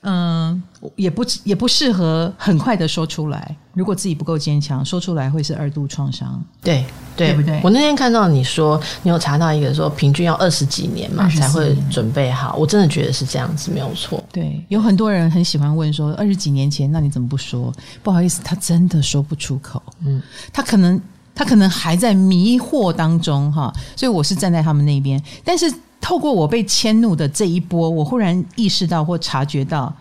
[0.01, 0.63] 嗯，
[0.97, 3.55] 也不也不适合很快的说出来。
[3.75, 6.43] 如果自己不够坚强，说出来会是二度创伤。
[6.63, 6.83] 对
[7.15, 7.61] 对，对不对？
[7.63, 12.57] 我那天看到你说，你有查到一个说，平均要二十几年嘛才会准备好。
[12.57, 14.25] 我真的觉得是这样子，没有错。
[14.33, 17.71] 对，有很多人很喜欢问说，二十几年前，那你怎么不说？
[18.03, 19.83] 不好意思，他真的说不出口。
[20.07, 20.99] 嗯，他可能。
[21.35, 25.21] 他可能还在迷惑当中，哈，所以我是站在他们那边。
[25.43, 29.93] 但是透过我被迁怒的这一波，我忽然意识到或察觉到，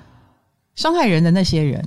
[0.75, 1.83] 伤害人的那些人，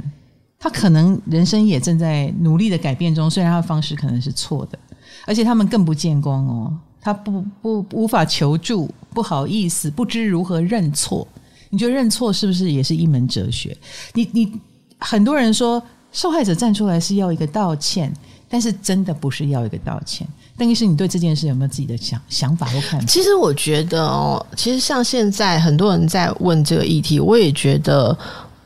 [0.58, 3.30] 他可能人生也正在努力的改变中。
[3.30, 4.78] 虽然他的方式可能是错的，
[5.26, 11.26] 而且他们更不见光哦，他不不无法求助，不好意思，不知如何认错。
[11.70, 13.76] 你觉得认错是不是也是一门哲学？
[14.14, 14.52] 你你
[14.98, 15.80] 很多人说
[16.10, 18.12] 受害者站出来是要一个道歉。
[18.48, 23.06] 但是真的不是要一个道歉，邓医师，你对这件事有没有自己的想想法或看法？
[23.06, 28.16] 其实我觉得哦，其实像现在很多人在问这个议题，我也觉得。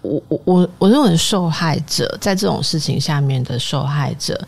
[0.03, 4.41] 我我我我认为受害者在这种事情下面的受害者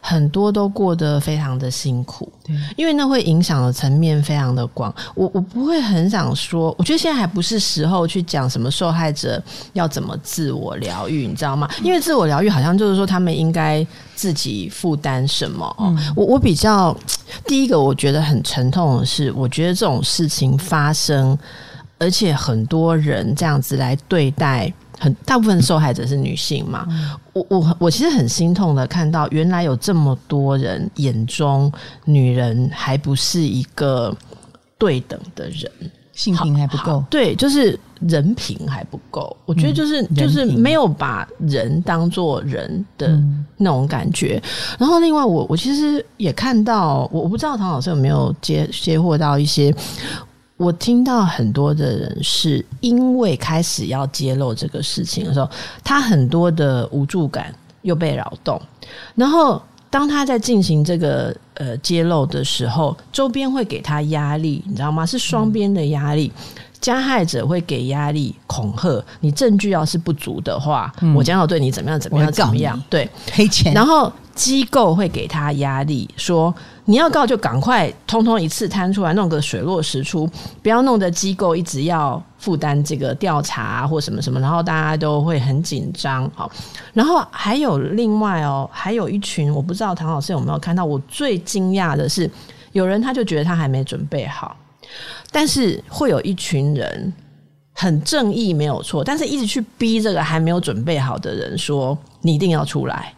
[0.00, 4.94] 很多都过得非常的辛苦，对，因为那会影响的层面非常的广。
[5.14, 9.42] 我我不会很想说，我觉得现在还不是时候去讲什么受害者
[9.72, 11.66] 要怎么自我疗愈，你知道吗？
[11.82, 15.76] 因为自我疗愈好像就是说他们应该自己负担什么。
[15.80, 16.94] 嗯，我我比较
[17.46, 21.38] 第一个我觉得很沉痛的是，我觉得这种事情发生，
[21.98, 24.70] 而且很多人这样子来对待。
[24.98, 26.86] 很大部分受害者是女性嘛？
[26.90, 31.72] 嗯、我我我其实很心痛的看到，原来有这么多人眼中
[32.04, 34.16] 女人还不是一个
[34.76, 35.70] 对等的人，
[36.12, 39.36] 性平还不够，对，就是人品还不够。
[39.44, 43.22] 我觉得就是、嗯、就是没有把人当做人的
[43.56, 44.40] 那种感觉。
[44.42, 49.72] 嗯、然后另外我，我我其实也看到，我我不知道唐老师有没有接接获到一些。
[50.58, 55.48] 我听到很多的人是因为开始要揭露这个事情的时候，
[55.82, 58.60] 他很多的无助感又被扰动，
[59.14, 65.06] 然后当他在进行这个呃揭露的时候，周边会给他压力，你知道吗？
[65.06, 66.32] 是双边的压力，
[66.80, 74.12] 加害者会给压力恐吓，你证据要是不足的话，我将要对你怎么样怎么样怎么样，对，赔钱，然后。
[74.38, 76.54] 机构会给他压力，说
[76.88, 80.26] 你要告就赶快通通一次摊出来，弄个水落石出，
[80.62, 86.28] 不要弄得机构一直要负担这个调查或什么什么，然后大家都会很紧张。
[86.34, 86.50] 好，
[86.94, 92.30] 然后还有另外哦，还有一群我不知道唐老师有没有看到，我最惊讶的是，
[92.72, 94.56] 有人他就觉得他还没准备好，
[95.30, 97.12] 但是会有一群人
[97.74, 103.12] 很正义没有错，但是一直去逼这个还没有准备好的人说，你一定要出来。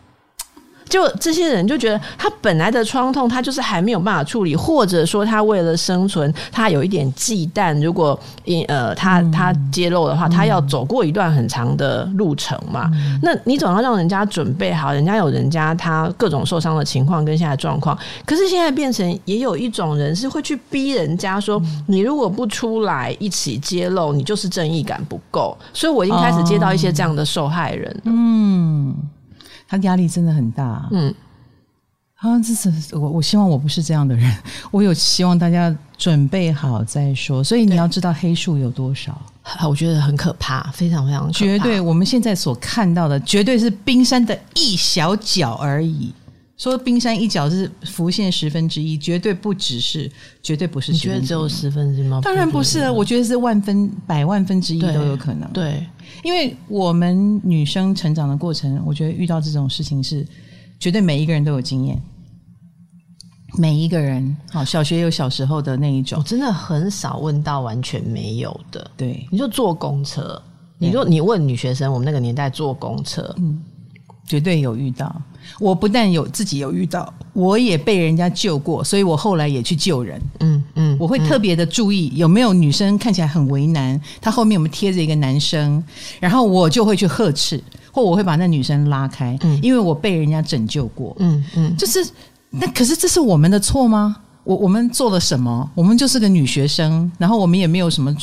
[0.90, 7.80] 就这些人就觉得他本来的创痛，他就是还没有办法处理，或者说他为了生存，他有一点忌惮。
[7.80, 12.90] 如果因呃他他揭露的话，他要走过一段很长的路程嘛。
[13.22, 17.96] 那你总要让人家准备好，人家有人家他各种受伤的情况跟现在状况。
[18.26, 25.56] 可是现在变成也有一种人是会去逼人家说，你如果不出来一起揭露，你就是正义感不够。
[25.72, 28.00] 所以我已经开始接到一些这样的受害人。
[28.04, 28.92] 嗯。
[29.70, 31.14] 他压力真的很大，嗯，
[32.16, 34.36] 啊，这是我，我希望我不是这样的人，
[34.72, 37.42] 我有希望大家准备好再说。
[37.44, 39.16] 所以你要知道黑数有多少，
[39.70, 41.32] 我觉得很可怕，非常非常可怕。
[41.32, 46.12] 绝对，我们现在所看到的绝对是冰山的一小角而已。
[46.60, 50.92] 说冰山一角是浮现十分之一，绝对不只是，绝对不是。
[50.92, 52.20] 你觉得只有十分之一吗？
[52.22, 55.50] 当然不是啊，我觉得是万分、百万分之一都有可能。
[55.54, 55.82] 对。
[56.22, 60.26] 因为我们女生成长的过程，我觉得遇到这种事情是
[60.78, 61.98] 绝对每一个人都有经验，
[63.56, 68.90] 每一个人，好，小学有小时候的那一种，我真的很少问到完全没有的。
[68.98, 70.38] 对，你就坐公车，
[70.76, 73.62] 你说你问女学生，我们那个年代坐公车，嗯，
[74.30, 75.12] 绝对有遇到。
[75.58, 80.22] 我不但有自己有遇到，我也被人家救过，所以我后来也去救人。
[80.38, 85.82] 嗯嗯，我会特别的注意有没有女生看起来很为难，她后面有没有贴着一个男生，
[86.20, 87.60] 然后我就会去呵斥，
[87.90, 91.16] 或我会把那女生拉开，嗯，因为我被人家拯救过。
[91.18, 92.08] 嗯嗯，就是
[92.50, 94.16] 那可是这是我们的错吗？
[94.42, 95.70] 我我们做了什么？
[95.74, 98.14] 我们就是个女学生，然后我们也没有什么，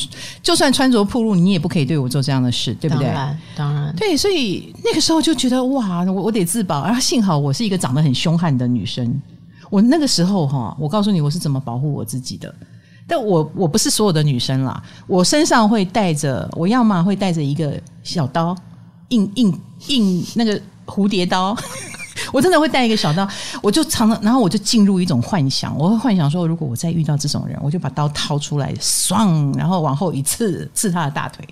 [0.42, 3.06] 就算穿着暴露，你也不可以对我做这样的事，对不对？
[3.06, 4.16] 当然，当然，对。
[4.16, 6.84] 所以那个时候就觉得哇，我我得自保。
[6.84, 9.20] 然后幸好我是一个长得很凶悍的女生。
[9.70, 12.52] 我那个时候哈，我告诉你我是怎么保护我自己的。
[13.06, 18.54] 但我我不是所有的女生啦，我身上会带着，我要么会带着一个小刀，
[19.08, 21.56] 硬硬硬那个蝴蝶刀。
[22.32, 23.28] 我真的会带一个小刀，
[23.62, 31.46] 我就常常，然后我就进入一种幻想，我会幻想说，如果我再遇到这种人，我就把刀掏出来，爽，然后往后一刺，刺他的大腿。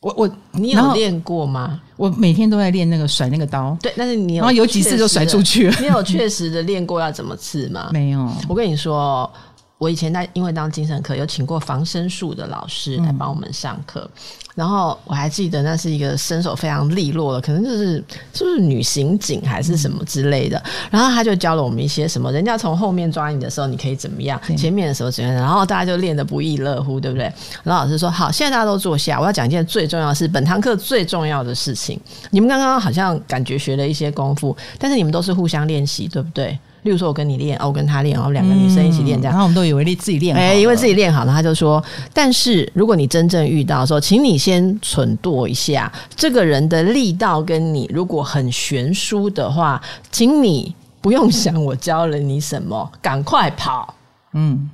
[0.00, 1.80] 我我你有练过吗？
[1.96, 5.76] 我每天都在练那个甩那个刀，对，但是你有然后有几次就甩出去了。
[5.80, 7.90] 你有确实的练过要怎么刺吗？
[7.92, 8.30] 没有。
[8.48, 9.30] 我跟你说。
[9.78, 14.20] 我以前在因为当精神科有请过防身术的老师来帮我们上课，嗯、
[14.56, 18.04] 然后我还记得那是一个身手非常利落的，可能就是
[18.34, 27.32] 是不是女刑警还是什么之类的，嗯、然后他就教了我们一些什么，人家从后面抓你的时候你可以怎么样，前面的时候怎么样，然后大家就练得不亦乐乎，对不对？
[27.62, 32.00] 然后老师说好，现在大家都坐下，我要讲一件最重要的事，本堂课最重要的事情。
[32.30, 36.58] 你们刚刚好像感觉学了一些功夫，但是你们都是互相练习，对不对？
[36.82, 53.94] 例如说，我跟你练，我跟他练，然后两个女生一起练，这样，然后我们都以为你自己练好，哎，因为自己练好了，他就说，但是如果你真正遇到说，请你先蠢惰一下，这个人的力道跟你如果很悬殊的话，请你不用想我教了你什么，赶快跑，
[54.32, 54.70] 嗯。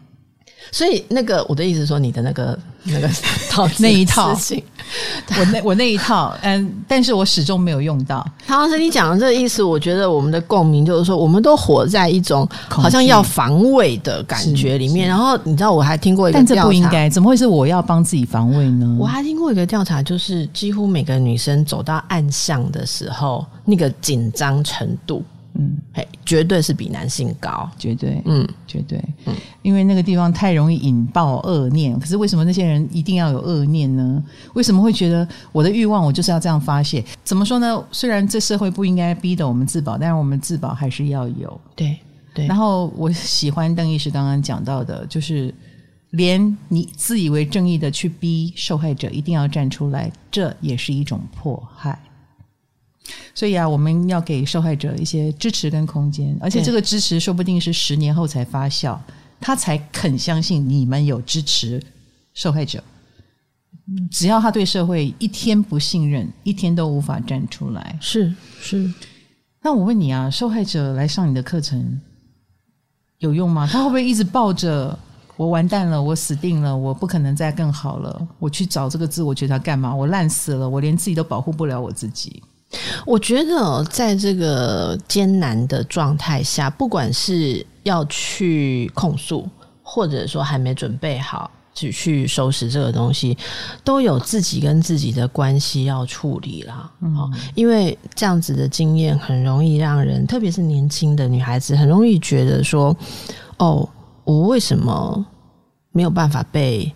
[0.73, 3.07] 所以那个我的意思是说，你的那个那个
[3.51, 4.35] 套那一套，
[5.39, 8.25] 我那我那一套，嗯，但是我始终没有用到。
[8.47, 15.09] 唐老师，你讲的这个意思，我觉得我们的共鸣就是说，我们都活在一种好像要防卫的感觉里面。
[15.09, 18.97] 然后你知道，我还听过一个调查，但这不应该，怎么会是我要帮自己防卫呢？
[18.99, 25.23] 我还听过一个调查，就是几乎每个女生走到暗巷的时候，那个紧张程度。
[25.57, 31.99] 嗯，嘿，绝对是比男性高，绝对，嗯，绝对，嗯，因为那个地方太容易引爆恶念。
[32.01, 34.23] 可是为什么那些人一定要有恶念呢？
[34.55, 37.05] 为什么会觉得我的欲望我就是要这样发泄？
[37.23, 37.85] 怎么说呢？
[37.93, 41.61] 虽然这社会不应该逼得我们自保，但是我们自保还是要有。
[41.77, 41.97] 对
[42.35, 42.47] 对。
[42.49, 45.55] 然后我喜欢邓医师刚刚讲到的，就是
[46.11, 51.97] 连你自以为正义的去逼受害者一定要站出来，这也是一种迫害。
[53.35, 58.99] 所以啊，我们要给受害者一些支持跟空间，而且这个支持说不定是十年后才发酵，
[59.41, 61.83] 他才肯相信你们有支持
[62.33, 62.83] 受害者。
[64.11, 67.99] 只要他对社会一天不信任，一天都无法站出来。
[68.01, 68.91] 是是。
[69.61, 72.01] 那我问你啊，受害者来上你的课程
[73.19, 73.69] 有用吗？
[73.71, 74.99] 他会不会一直抱着
[75.37, 79.95] 我完蛋了，我死定了，我不可能再更好了，我去找这个自我觉察干嘛？
[79.95, 82.43] 我烂死了，我连自己都保护不了我自己。
[83.07, 89.49] 我觉得在这个艰难的状态下，不管是要去控诉，
[89.83, 93.37] 或者说还没准备好去去收拾这个东西，
[93.83, 96.91] 都有自己跟自己的关系要处理啦。
[97.01, 102.97] 嗯，因为这样子的经验很容易让人，特别是年轻的女孩子，很容易觉得说
[103.59, 103.89] ：“哦，
[104.25, 105.27] 我为什么
[105.93, 106.93] 没有办法被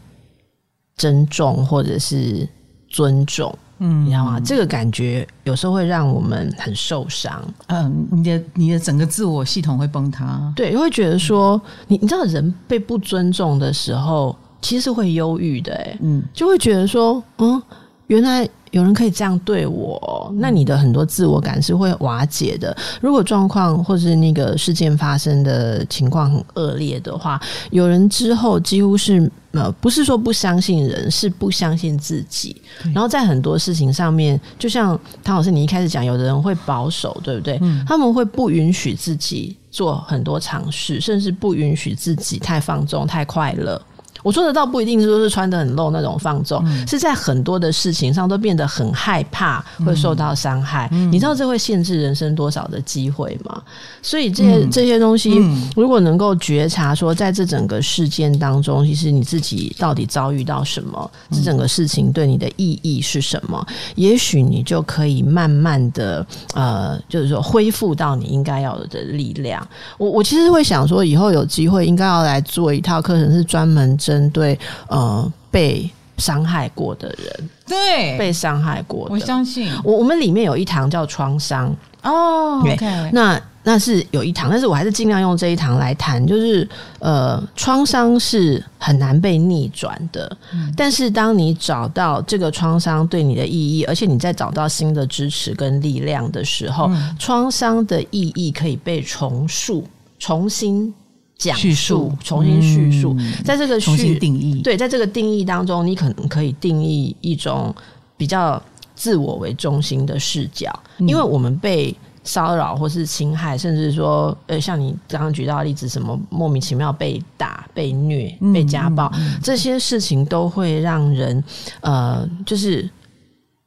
[0.97, 2.49] 尊重，或者是
[2.89, 4.41] 尊重？”嗯，你知道吗？
[4.41, 7.43] 这个感觉有时候会让我们很受伤。
[7.69, 10.53] 嗯，你的你的整个自我系统会崩塌。
[10.57, 15.73] 对，会觉得说，你你知道，人被不尊重的时候，其实是会忧郁的。
[15.75, 17.63] 哎，嗯，就会觉得说，嗯，
[18.09, 18.47] 原来。
[18.71, 22.77] 有人可以这样对我，那你的很多自我感是会瓦解的。
[23.01, 27.41] 如果状况或是那个事件发生的情况很恶劣的话，
[27.71, 32.61] 有人之后几乎是呃，不是说不相信人，是不相信自己。
[32.93, 37.59] 然后在很多事情上面，就像唐老师你一开始讲，有的人会保守，对不对？
[37.63, 37.83] 嗯。
[37.89, 43.81] 他们会不允许自己做很多尝试，甚至不允许自己太放纵、太快乐。
[44.29, 50.87] 我说的倒不一定是说是穿的很露那种放纵，嗯、是在很多的事情上都变得很害怕会受到伤害。
[50.93, 53.63] 嗯、你知道这会限制人生多少的机会吗？
[54.03, 55.43] 所以这些、嗯、这些东西，
[55.75, 63.67] 如果能够觉察说，在这整个事件当中，其实你自己到底遭遇到什么，这整个事情对你的意义是什么？
[63.95, 69.67] 也许你就可以慢慢的呃，就是说恢复到你应该要有的力量。
[69.97, 73.79] 我我其实会想说，以后有机会应该要来做一套课程，是专门。
[73.97, 74.59] 针对
[74.89, 78.19] 呃被伤害过的人，对。
[78.19, 79.71] 被伤害过的，我相信。
[79.85, 81.75] 我我们里面有一堂叫创伤。
[82.03, 83.11] 哦，对，okay.
[83.13, 86.67] 那那是有一堂，但是我还是尽量用这一堂来谈，就是
[87.01, 99.85] 呃创伤是很难被逆转的，嗯，但是当你找到这个创伤对你的意义，而且你在找到新的支持跟力量的时候，嗯，创伤的意义可以被重塑、
[100.21, 100.95] 重新。
[101.39, 107.73] 讲述，重新叙述，嗯、在这个重新定义，对，在这个定义当中，你可能可以定义一种
[108.17, 108.61] 比较
[108.97, 110.69] 自我为中心的视角，
[110.99, 119.11] 嗯、因为我们被骚扰或是侵害，甚至说，呃，像你刚刚举到的例子，什么莫名其妙被打、被虐、被家暴，
[119.41, 121.43] 这些事情都会让人，
[121.83, 122.91] 呃，就是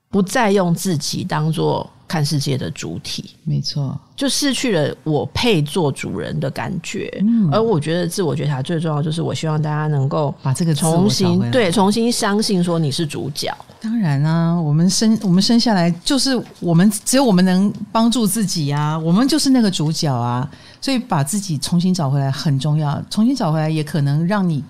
[0.10, 1.90] 不再用自己当做。
[2.12, 7.10] 看世界的主体，没错，就失去了我配做主人的感觉。
[7.22, 13.50] 嗯，而我觉得自我觉察最重要，就是我希望大家能够把这个重新对重新相信，说你是主角。
[13.80, 20.52] 当然啊，我们生我们生下来就是我们，只有我们能帮助自己啊，我们就是那个主角啊。
[20.82, 24.62] 所以把自己重新找回来很重要，重新找回来也可能让你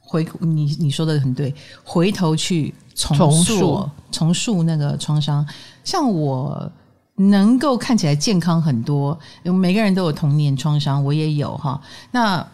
[0.00, 5.46] 回你你说的很对，回头去重塑重塑那个创伤。
[5.84, 6.70] 像我
[7.18, 11.80] 能够看起来健康很多，每个人都有童年创伤，我也有哈。
[12.10, 12.46] 那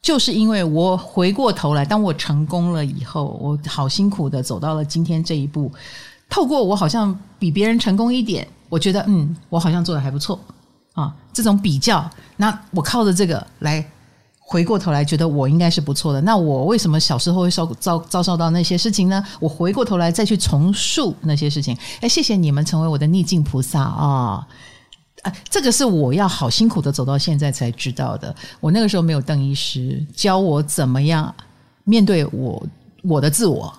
[0.00, 5.70] 就是因为我回过头来，当我成功了以后，我好辛苦的走到了今天这一步。
[6.28, 10.38] 透过我好像比别人成功一点，我觉得嗯，我好像做的还不错
[10.94, 11.14] 啊。
[11.32, 13.84] 这种比较，那我靠着这个来。
[14.48, 19.20] 回过头来觉得我应该是不错的，那我为什么小时候会遭遭遭受到那些事情呢？
[19.40, 21.76] 我回过头来再去重塑那些事情。
[22.00, 24.46] 哎，谢谢你们成为我的逆境菩萨啊！
[25.22, 28.32] 啊，这个是我要好辛苦的走到现在才知道的。
[28.60, 31.34] 我那个时候没有邓医师教我怎么样
[31.82, 32.64] 面对我
[33.02, 33.74] 我的自我。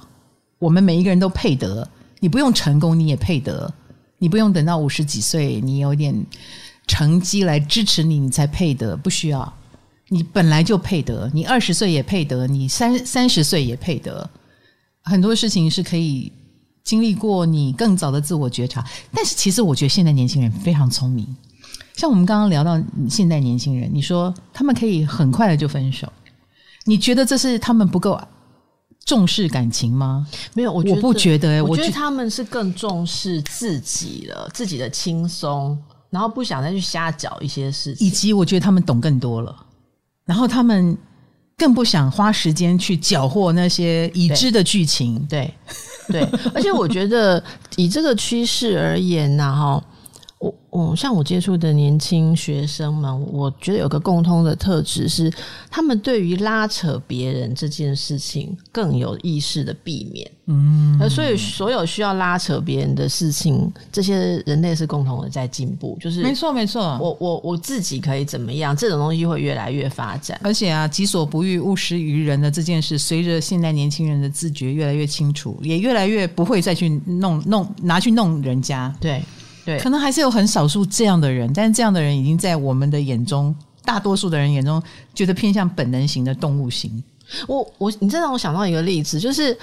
[0.59, 1.87] 我们每一个人都配得，
[2.19, 3.73] 你不用成功你也配得，
[4.17, 6.13] 你不用等到五十几岁你有点
[6.87, 9.53] 成绩来支持你，你才配得，不需要。
[10.09, 14.29] 你本来就配得，你二十岁也配得，你三三十岁也配得。
[15.03, 16.31] 很多事情是可以
[16.83, 18.85] 经历过你更早的自我觉察。
[19.13, 21.27] 但是，其实我觉得现在年轻人非常聪明。
[21.95, 26.11] 像我们刚刚聊到现在年轻人，你说他们可以很快的就分手，
[26.85, 28.19] 你觉得这是他们不够
[29.03, 30.27] 重视感情吗？
[30.53, 31.61] 没有，我我不觉得、欸。
[31.61, 35.77] 我觉得他们是更重视自己了，自己的轻松，
[36.09, 38.07] 然后不想再去瞎搅一些事情。
[38.07, 39.65] 以及，我觉得他们懂更多了。
[40.27, 40.95] 然后他们
[41.57, 45.51] 更不想花时间去搅和那些已知的剧情，对
[46.09, 46.21] 对，
[46.53, 47.43] 而且我觉得
[47.77, 49.83] 以这个趋势而言呢，哈。
[50.39, 55.33] 我我像我接触的年轻学生们，我觉得有个共通的特质是，
[55.71, 60.29] 他们对于拉扯别人这件事情更有意识的避免。
[60.45, 65.97] 嗯，所以所有需要拉扯别人的事情，这些人类是共同的在进步。
[65.99, 68.75] 就是没错没错，我我我自己可以怎么样？
[68.75, 70.39] 这种东西会越来越发展。
[70.43, 78.93] 而且啊，己所不欲，勿施于人的这件事，随着现代年轻人的自觉越来越清楚，也越来越不会再去弄弄拿去弄人家。
[79.01, 79.21] 对。
[79.67, 83.53] 对，可能还是有很少数这样的人，但是这样的人已经在我们的眼中，
[83.83, 84.81] 大多数的人眼中，
[85.13, 87.03] 觉得偏向本能型的动物型。
[87.49, 89.57] 我我，你这让我想到一个例子，就是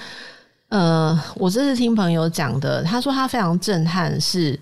[0.69, 4.59] 呃，我这是听朋友讲的，他说他非常震撼，是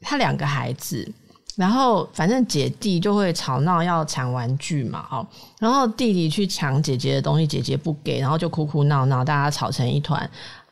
[0.00, 1.08] 他两个孩子。
[1.54, 5.24] 然后，反正姐弟就会吵闹，要抢玩具嘛，哦，
[5.60, 10.28] 然后弟弟去抢姐姐的东西，姐姐不给，然后就哭哭闹闹，大家吵成一团。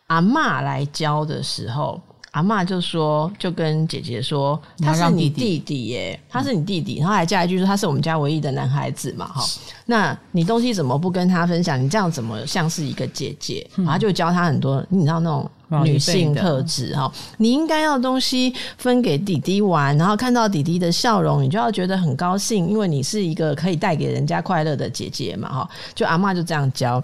[0.08, 2.00] 阿嬷来教的时候。
[2.38, 9.44] 阿嬷就说，就跟姐姐说，他是你弟弟耶，他是你弟弟，然后还加一句说他是我们家唯一的男孩子嘛，哈，
[9.86, 11.82] 那你东西怎么不跟他分享？
[11.82, 13.68] 你这样怎么像是一个姐姐？
[13.78, 15.50] 然后就教他很多，你知道那种
[15.82, 27.02] 女性特质哈，你应该要东西分给弟弟玩，然后看到弟弟的笑容，你就要觉得很高兴，因为你是一个可以带给人家快乐的姐姐嘛，哈，就阿嬷就这样教。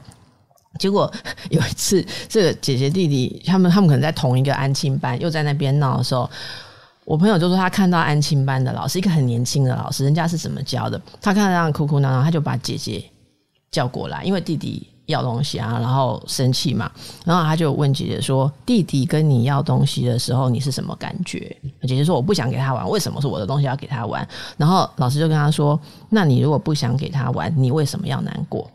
[0.79, 1.13] 结果
[1.51, 6.29] 有一次， 这个姐姐弟弟他们他们可能在同一个安亲班，又在那边闹的时候，
[7.05, 11.01] 我朋友就说他看到安亲班的老师，一个很年轻的老师，人家是怎么教的？
[11.21, 13.05] 他看到这样哭哭闹闹，他就把姐姐
[13.71, 16.91] 叫过来，因为弟弟要东西啊，然后生气嘛，
[17.27, 21.55] 然后他就问姐姐说：“弟弟跟你要东西的时候，你是什么感觉？”
[21.87, 28.69] 姐姐说：“我不想给他玩，为什么是我的东西要给他玩？”然后老师就跟他说：“那你如果不想给他玩，你为什么要难过？”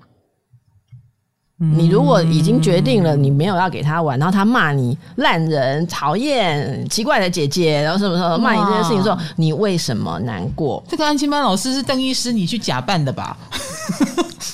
[1.62, 10.82] 你如果已经决定了，你没有要给他玩，然后他骂你烂人、讨厌、奇怪的姐姐，然后什么什么骂你这件事情的时候，你为什么难过？
[10.88, 13.38] 这个安亲班老师是邓医师，你去假扮的吧？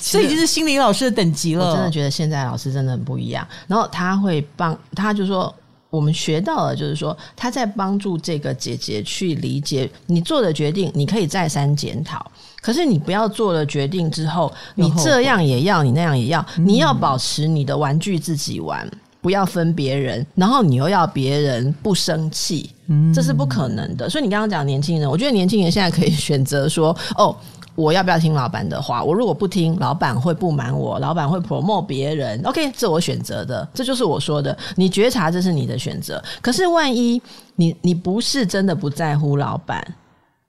[0.02, 1.70] 这已经是心理老师的等级了。
[1.70, 3.46] 我真的觉得现在老师真的很不一样。
[3.68, 5.54] 然后他会帮，他就说。
[5.90, 12.30] 我们学到了，就是说他在帮助这个姐姐去理解你做的决定，你可以再三检讨。
[12.60, 22.70] 可是你不要做了决定之后，你这样也要，你那样也要，你要保持你的玩具自己玩，不要分别人，然后你又要别人不生气，
[23.14, 24.10] 这是不可能的。
[24.10, 27.36] 所以你刚刚讲年轻人，我觉得年轻人现在可以选择说，哦。
[27.76, 29.04] 我要不要听老板的话？
[29.04, 32.40] 我如果不听，老板会不满我，老板会 promote 别人。
[32.44, 34.56] OK，这我选择的，这就是我说的。
[34.74, 36.22] 你觉察这是你的选择。
[36.40, 37.20] 可是万一
[37.54, 39.86] 你你不是真的不在乎老板，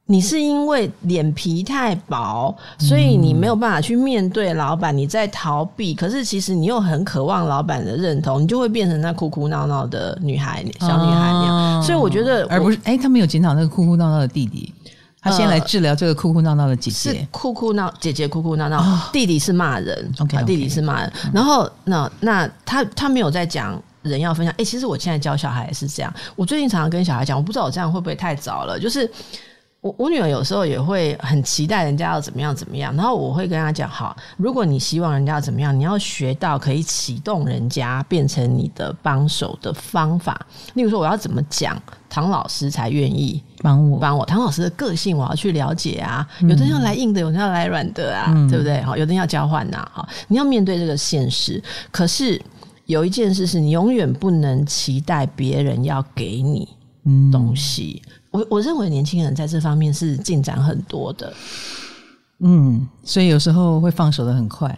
[0.06, 5.94] 你是因为脸皮太薄，所以你没有办法去面对老板，你在逃避。
[5.94, 11.84] 可是其实你又很渴望老板的认同，你就会变成那哭哭闹闹的女孩，小女孩那样。
[11.84, 14.74] 所以我觉得，而不是哎，他没有检讨那个哭哭闹闹的弟弟。
[15.20, 21.12] 他先来治疗这个哭哭闹闹的姐姐，是哭哭闹姐姐哭哭闹闹，弟弟是骂人，OK，弟弟是骂人。
[21.34, 24.54] 然后那那他他没有在讲人要分享。
[24.58, 26.14] 哎，其实我现在教小孩也是这样。
[26.36, 28.80] 我最近常常跟小孩讲，我不知道我这样会不会太早了。
[28.80, 29.10] 就是
[29.82, 40.40] 我我女儿有时候也会很期待人家要怎么样怎么样，然后我会跟她讲：好，如果你希望人家要怎么样，你要学到可以启动人家变成你的帮手的方法。
[40.76, 41.76] 例如说，我要怎么讲？
[42.10, 44.26] 唐老师才愿意帮我帮我。
[44.26, 48.82] 唐老师的个性我要去了解啊，有的人要来硬的，有的人要来软的啊，嗯、对不对？
[48.82, 51.62] 好，有的人要交换呐，好，你要面对这个现实。
[51.92, 52.42] 可是
[52.86, 56.68] 有一件事是你永远不能期待别人要给你
[57.32, 58.02] 东西。
[58.06, 61.34] 嗯、我我认为年轻人在这方面是进展很多的，
[62.40, 64.78] 嗯，所以有时候会放手的很快。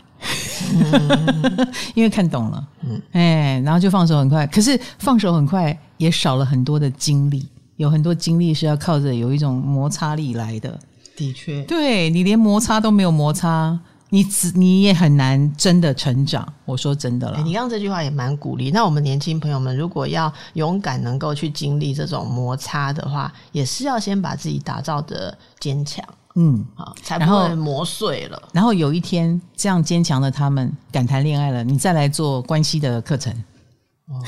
[0.73, 4.45] 嗯、 因为看懂了，嗯，哎，然后就放手很快。
[4.47, 7.47] 可是放手很快也少了很多的精力，
[7.79, 10.77] 有很多精力是要靠着有一种摩擦力来的。
[11.15, 16.45] 的确，对，你连摩擦都没有摩擦，你只你也很难真的成长。
[16.65, 18.69] 我说真的了，你刚刚这句话也蛮鼓励。
[18.71, 26.03] 那我们年轻朋友们，如果要勇敢能够去经历这种摩擦的话，也是要先把自己打造的坚强。
[26.35, 28.41] 嗯，好，才不会磨碎了。
[28.51, 33.33] 然后有一天，这样坚强的他们敢谈恋爱了，你再来做关系的课程。
[34.09, 34.19] 哦，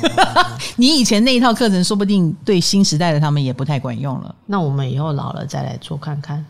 [0.76, 4.34] 你以前那一套课程，说不定对新时代的他们也不太管用了。
[4.46, 6.44] 那我们以后老了再来做看看。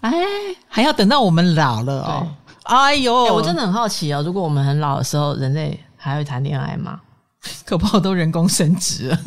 [0.00, 0.12] 哎，
[0.68, 2.26] 还要等到我们老了哦。
[2.62, 7.00] 哎呦、欸，我真的很好奇哦，如果我们很老的时候，人类还会谈恋爱吗？
[7.64, 9.18] 可不好都人工生殖了，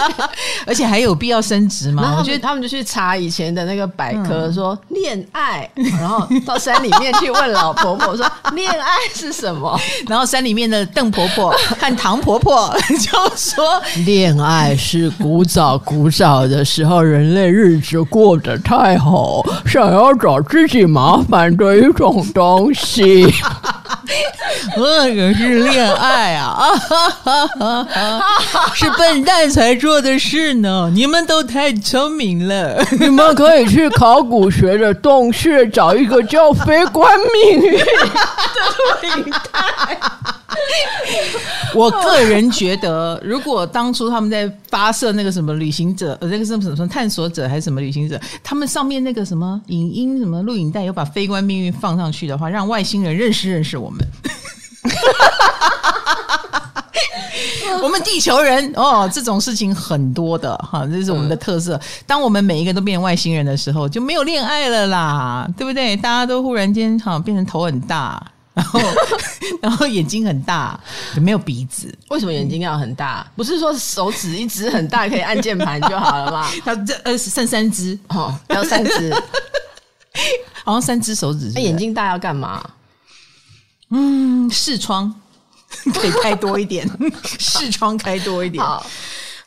[0.66, 2.16] 而且还有必要生殖吗？
[2.18, 5.68] 我觉得他们就去查以前的那个百科，说恋爱，
[5.98, 9.78] 然后到山里面去问老婆婆说恋爱是什么，
[10.08, 23.32] 然后山里面的邓婆婆和唐婆婆就说恋爱是古早古早的时候人类日子过得太好，想要找自己麻烦的一种东西。
[24.76, 26.68] 那个是恋爱啊，
[28.74, 30.90] 是笨蛋才做的事呢。
[30.94, 39.98] 你们都太聪明了， 你们可以去考古学的洞穴找一个叫“非官命运”的录影带。
[41.74, 54.06] 我个人觉得，如果当初他们在发射那个什么旅行者，呃，那个什么什么探索者还是什么旅行者，他们上面那个什么影音什么录影带，有把非官命运放上去的话，让外星人认识认识我们。
[57.82, 61.80] 我们地球人哦，这种事情很多的哈，这是我们的特色。
[62.06, 65.96] 当我们每一个都变成外星人的时候，就没有恋爱了啦，对不对？
[65.96, 68.22] 大家都忽然间哈变成头很大，
[68.54, 68.80] 然后
[69.62, 70.78] 然后眼睛很大，
[71.16, 71.92] 就没有鼻子。
[72.08, 73.26] 为什么眼睛要很大？
[73.34, 76.50] 不是说手指一只很大可以按键盘就好了吗？
[76.64, 79.10] 他这呃剩三只哦，要三只，
[80.64, 81.50] 好像三只手指。
[81.54, 82.62] 那眼睛大要干嘛？
[83.90, 85.14] 嗯，视窗。
[85.94, 86.86] 可以开多一点，
[87.38, 88.62] 视窗开多一点。
[88.62, 88.84] 好，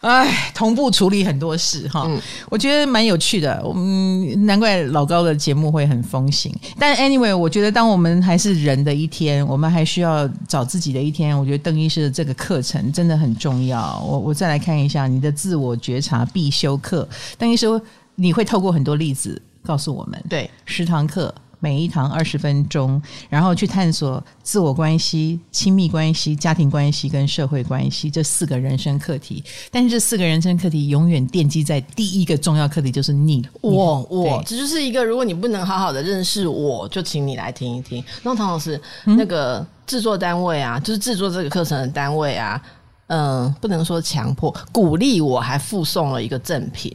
[0.05, 2.05] 哎，同步处理很多事哈。
[2.07, 3.59] 嗯、我觉得蛮有趣的。
[3.73, 6.53] 嗯，难怪老高的节目会很风行。
[6.77, 11.35] 但 anyway，我觉得当我们还是人的一天，我们还需要找自己的一天。
[11.35, 13.99] 我觉得邓医师的这个课程真的很重要。
[14.07, 17.07] 我我再来看一下你的自我觉察必修课。
[17.39, 17.65] 邓医师，
[18.13, 21.33] 你会透过很多例子告诉我们，对，十堂课。
[21.65, 29.43] 每一堂二十分钟，然后去探索自我关系、亲密关系、家庭关系跟社会关系这四个人生课题。
[29.71, 38.03] 但是这四个人生课题永远奠基在第一个重要课题，就是你我我，这就是一个如果你不能好好的认识我，就请你来听一听。
[38.21, 42.61] 那唐老师，嗯、那个制作单位啊，就是制作这个课程的单位啊，
[43.07, 46.93] 嗯、呃，不能说强迫，鼓励我还附送了一个赠品。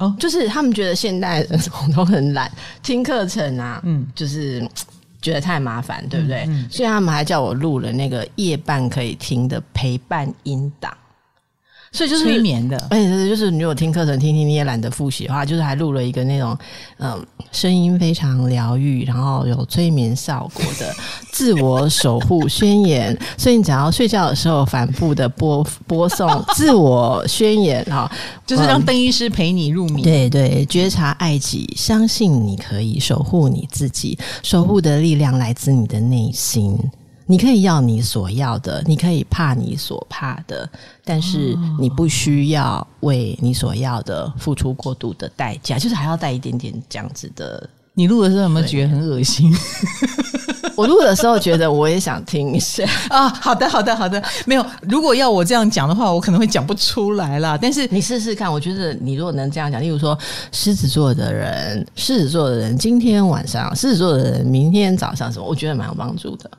[0.00, 1.60] 哦，就是他们觉得现代人
[1.94, 2.50] 都很懒，
[2.82, 4.66] 听课程啊，嗯，就是
[5.22, 6.44] 觉得太麻烦，对不对？
[6.48, 10.92] 嗯嗯、所以他们还叫我录了那个夜半可以听的陪伴音档。
[11.92, 16.56] 所以就是催眠的，而且就是你有听课程听听，你也懒得复习的话，就是还录了一个那种
[16.98, 20.94] 嗯，声音非常疗愈，然后有催眠效果的
[21.32, 23.16] 自我守护宣言。
[23.36, 28.10] 所以你只要睡觉的时候反复的播播送自我宣言哈，
[28.46, 30.02] 就是让邓医师陪你入眠。
[30.02, 36.78] 对对，觉察爱己，相信你可以守护你自己，守护的力量来自你的内心。
[37.30, 40.68] 你可以要你所要的，你可以怕你所怕的，
[41.04, 47.70] 但是你不需要为你所要的付出过度的代价，就是还要带一点点这样子的。
[47.94, 49.54] 你录的时候有没有觉得很恶心？
[50.74, 53.28] 我录的时候觉得我也想听一下 啊。
[53.28, 54.20] 好的，好的，好的。
[54.44, 57.56] 没有，如果要我这样讲的话，我可能会讲不出来啦。
[57.56, 60.18] 但是你试试看，我觉得你如果能这样讲，例如说
[60.50, 66.50] 狮子座的人，狮子座的人今天晚上，狮子座的人明天早上什么，我觉得蛮有帮助的。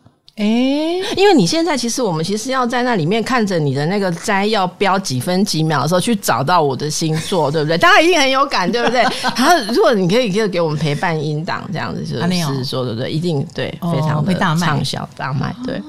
[0.42, 7.78] 哎，欸、因为你现在其实我们其实要在那里面看着你的那个摘要标几分几秒的时候去找到我的星座，对不对？
[7.80, 9.02] 大家一定很有感，对不对？
[9.38, 13.12] 然后如果你可以就给我们陪伴音档这样子，就是说对不对？
[13.12, 13.70] 一定对，
[14.26, 15.80] 非常畅销大卖，对。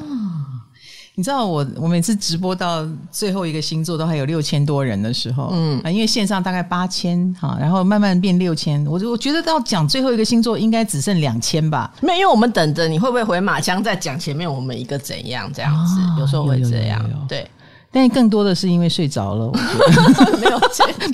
[1.15, 11.93] 你知道我我每次直播到最后一个星座都还有六千多人的时候，嗯啊，因为线上大概八千哈，然后慢慢变六千，我我觉得到讲最后一个星座应该只剩两千吧。
[12.01, 17.47] 没有，因为我们等着你会不会回马枪再讲前面我们一个怎样这样子，哦、有时候会这样，对。
[17.95, 20.61] 但更多的是因为睡着了，我觉得 没有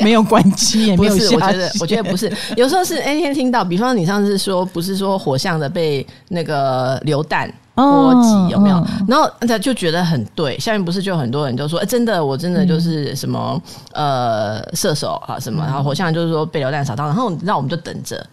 [0.05, 1.35] 没有关机，也没有下。
[1.35, 7.53] 我觉得我觉得不是，有时候是那天听到，比方说你上次说不是说火象的被那个流弹。
[7.79, 8.87] 波及有没有？
[9.07, 10.59] 然后他就觉得很对。
[10.59, 13.61] 下面不是就很多人就说：“哎，真的，我真的就是什么、
[13.93, 18.27] 嗯、呃射手啊什么。”然后火象就是说被流弹扫到，然后那我们就等着，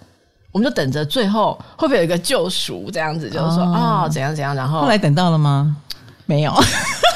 [0.51, 3.29] 我们就等着最后会不会有一个救赎这样子？
[3.29, 4.55] 就是说啊、哦哦、怎样怎样。
[4.55, 5.77] 然后后来等到了吗？
[6.25, 6.51] 没有，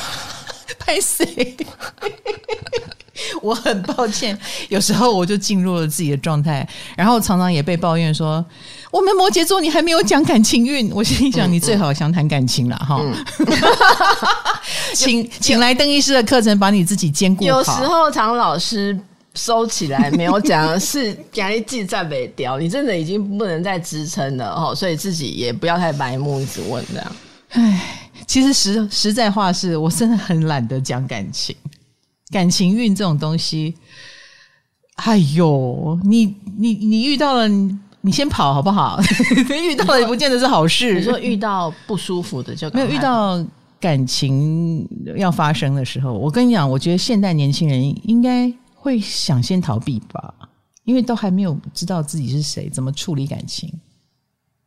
[0.80, 1.58] 拍谁？
[3.42, 4.38] 我很抱歉，
[4.70, 8.44] 有时候我就进入了自己的状态，然后常常也被抱怨说。
[8.92, 13.00] 我们摩羯座，你还没有讲感情运，我心里想，你最好想谈感情了哈。
[14.96, 17.50] 请请来邓医师的课程，把你自己兼顾好。
[17.50, 19.00] 有时候唐老师
[19.36, 27.16] 收起来没有讲，是压力记在北调，你真的已经不能再支撑了哦， 所以自己也不要太白目，一直问这样。
[27.50, 31.56] 唉，其实实实在话是我真的很懒得讲感情，
[32.32, 33.76] 感情运这种东西，
[34.96, 37.48] 哎呦，你你你遇到了。
[38.02, 39.00] 你先跑好不好？
[39.64, 40.93] 遇到了也不见得是好事。
[40.93, 43.43] 你说遇到不舒服的就没有遇到
[43.80, 44.88] 感情
[45.18, 50.34] 要发生的时候，我跟你讲，我觉得现代年轻人应该会想先逃避吧，
[50.84, 53.70] 因为都还没有知道自己是谁，怎么处理感情，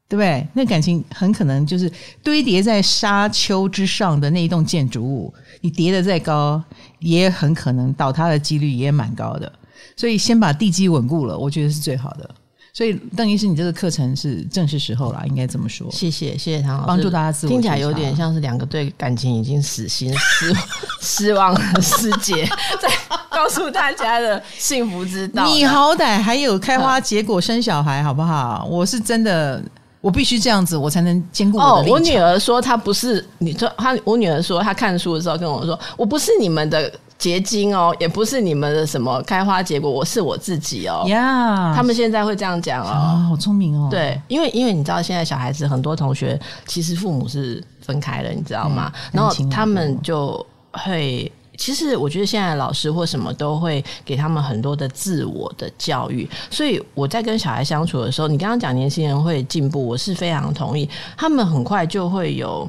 [0.08, 0.46] 对不对？
[0.52, 1.90] 那感情很可能就是
[2.22, 6.62] 堆叠在沙丘之上的那一栋建筑物，你叠得再高，
[7.00, 9.50] 也很可能倒塌的几率也蛮高的。
[9.96, 12.34] 所以先把地基稳固了，我觉得是最好的。
[12.74, 15.86] 所以邓医师，你这个课程是正是时候了，应该这么说。
[15.90, 17.50] 谢谢，谢谢唐老师，帮助大家自我。
[17.50, 20.54] 听起来有点像是两个对感情已经死心失
[21.28, 22.48] 失望的师姐，
[22.80, 22.88] 在
[23.30, 25.44] 告诉大家的幸福之道。
[25.44, 28.66] 你好歹还有开花结果生小孩，好不好？
[28.70, 29.62] 我是真的，
[30.00, 31.90] 我必须这样子，我才能兼顾我的。
[31.90, 36.90] 哦，我女儿说她不是，你说她，我女儿说她看书的时候跟我说，我不是你们的。
[37.22, 41.04] 结晶哦，也不是你们的什么开花结果，我是我自己哦。
[41.06, 43.86] 呀.他们现在会这样讲哦，啊，好聪明哦。
[43.88, 48.90] 对，因为因为你知道，现在小孩子很多同学其实父母是分开了，你知道吗？
[48.92, 56.28] 嗯，然后他们就会，其实我觉得现在老师或什么都会给他们很多的自我的教育。
[56.50, 60.90] 所以我在跟小孩相处的时候，你刚刚讲年轻人会进步，我是非常同意。
[61.16, 62.68] 他们很快就会有。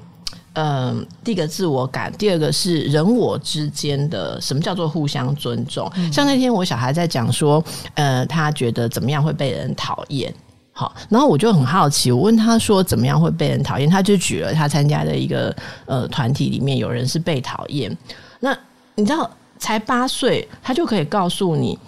[0.54, 5.92] 嗯，第一个自我感，第二个是人我之间的什么叫做互相尊重。
[5.96, 7.64] 嗯、像那天我小孩在讲说，
[7.96, 10.32] 呃，他觉得怎么样会被人讨厌，
[10.72, 15.56] 好，然后我就很好奇，我问他说怎么样会被人讨厌，他就举了他参加的一个
[15.88, 17.96] 呃团体里面有人是被讨厌。
[18.40, 18.56] 那
[18.94, 19.28] 你知道，
[19.58, 21.80] 才八岁，他就可以告诉你，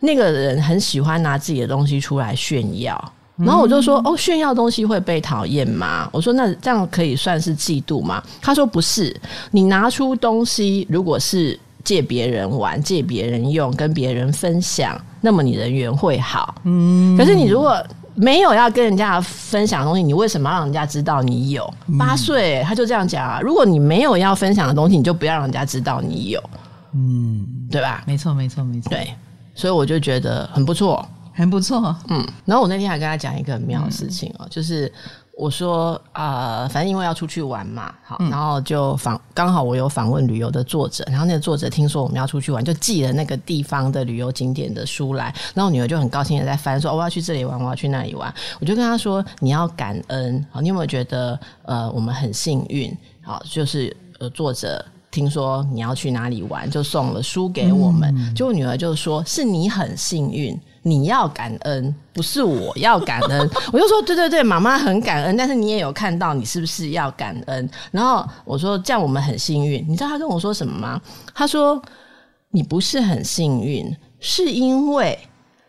[0.00, 3.12] 那个人很喜欢拿自己的东西出来炫耀。
[3.38, 9.14] 然后我就说：“哦，炫耀东西会被讨厌吗？”我说：“那这样可以算是嫉妒吗？”他说：“不是，
[9.50, 16.54] 你拿出东西，如果是借别人玩、借别人用、跟别人分享，那么你人缘会好。
[16.64, 17.76] 嗯，可是你如果
[18.14, 21.70] 没有要跟人家分享的东西，你为什么要让人家知道你有？
[21.98, 23.38] 八岁他就这样讲啊。
[23.42, 26.42] 如果你没有要分享的东西，你就不要让人家知道你有。
[26.94, 28.02] 嗯，对吧？
[28.06, 28.88] 没错，没错，没错。
[28.88, 29.12] 对，
[29.54, 31.06] 所以我就觉得很不错。”
[31.36, 34.90] 很不错，嗯，然后我那天还跟他讲一个很妙的事情哦，嗯、就是
[35.36, 54.82] 我说啊、呃，反正因为要出去玩嘛，好，嗯、然后就访刚好我有访问旅游的作者，然后那个作者听说我们要出去玩，就寄了那个地方的旅游景点的书来，然后我女儿就很高兴的在翻，说、哦、我要去这里玩，我要去那里玩，我就跟他说你要感恩，好，你有没有觉得呃我们很幸运，好，就是呃作者。
[55.08, 58.14] 听说你要去哪里玩，就送了书给我们。
[58.18, 63.50] 嗯、就我女儿就说：“是你很幸运，你要感恩，不是我要感恩。
[63.72, 71.00] ”我就说：“对对对，妈妈很感恩，但是你也有看到，你是不是要感恩？”然后我说：“这样我们很幸运。”你知道他跟我说什么吗？
[71.34, 71.82] 他说
[72.50, 75.18] ：“你不是很幸运，是因为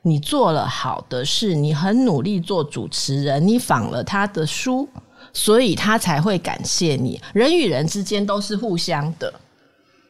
[0.03, 4.87] 你做了好的事，你很努力做主持人，你仿了他的书。”
[5.33, 7.19] 所以他才会感谢你。
[7.33, 9.31] 人与人之间都是互相的，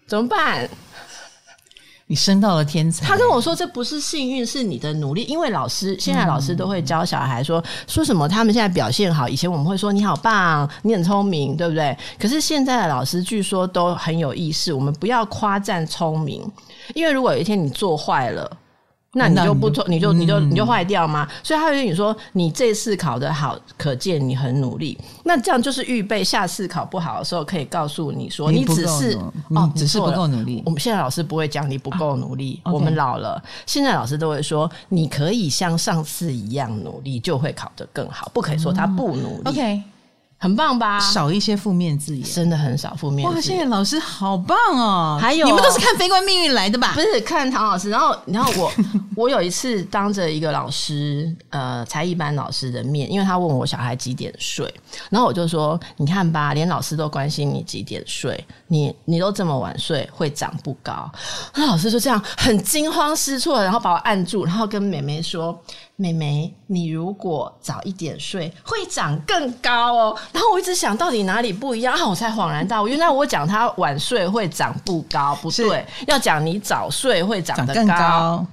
[0.08, 0.70] 怎么办？
[2.08, 3.06] 你升到了天才。
[3.06, 5.24] 他跟我说，这不是幸运，是你的努力。
[5.24, 9.28] 因为老师现在老师都会教小孩说，说什么他们现在表现好。
[9.28, 11.96] 以前我们会说你好棒，你很聪明，对不对？
[12.18, 16.42] 可是现在的老师据说都很有意识，我们不要夸赞聪明，
[16.96, 18.50] 因为如果有一天你做坏了。
[19.18, 21.28] 那你就不错，你就你就你就坏掉吗？
[21.30, 24.98] 嗯、所以他会跟你说，你这次考得好，可见你很努力。
[25.24, 29.18] 那这样就是预备下次考不好的时候，可以告诉你说，你，只是
[29.50, 30.62] 哦，只是不够努力。
[30.66, 38.32] 我们现在老师不会讲你不够努力，我们老了，现在老师都会说，你可以像上次一样努力，就会考得更好。
[38.34, 39.44] 不可以说他不努力。
[39.46, 39.84] 嗯、OK。
[40.40, 41.00] 很棒吧？
[41.00, 43.36] 少一些负面字眼，真的很少负面字眼。
[43.36, 45.18] 哇，谢谢老师，好棒哦！
[45.20, 46.92] 还有，你们都是看《非官命运》来的吧？
[46.94, 48.72] 不是看唐老师，然后，然后我，
[49.18, 54.72] 我有一次当着一个老师，呃，才艺班老师的面，因为他问我小孩几点睡，
[55.10, 61.10] 然后我就说，你看吧，连老师都关心你几点睡，你你都这么晚睡，会长不高。
[61.56, 65.58] 那老师就这样很惊慌失措，然后把我按住，然后跟妹妹说。
[66.00, 70.16] 妹妹，你如果早一点睡，会长更高哦。
[70.32, 78.46] 然后我一直想到底哪里不一样，然后我才恍然大悟，原来我讲他晚睡会长不高，不对，要讲你早睡会长得高。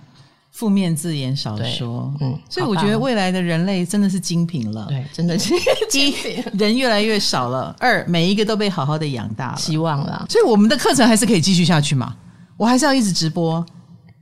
[0.54, 5.52] 负面字眼少说，嗯，所以我觉得未来的人类真的是精品了，对，真的是
[5.90, 6.44] 精品。
[6.56, 10.24] 人越来越少了，二每一个都被好好的养大了，希望了。
[10.30, 12.14] 所以我们的课程还是可以继续下去嘛？
[12.56, 13.66] 我还是要一直直播。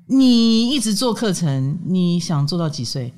[0.07, 3.13] 你一直做课程，你想做到几岁？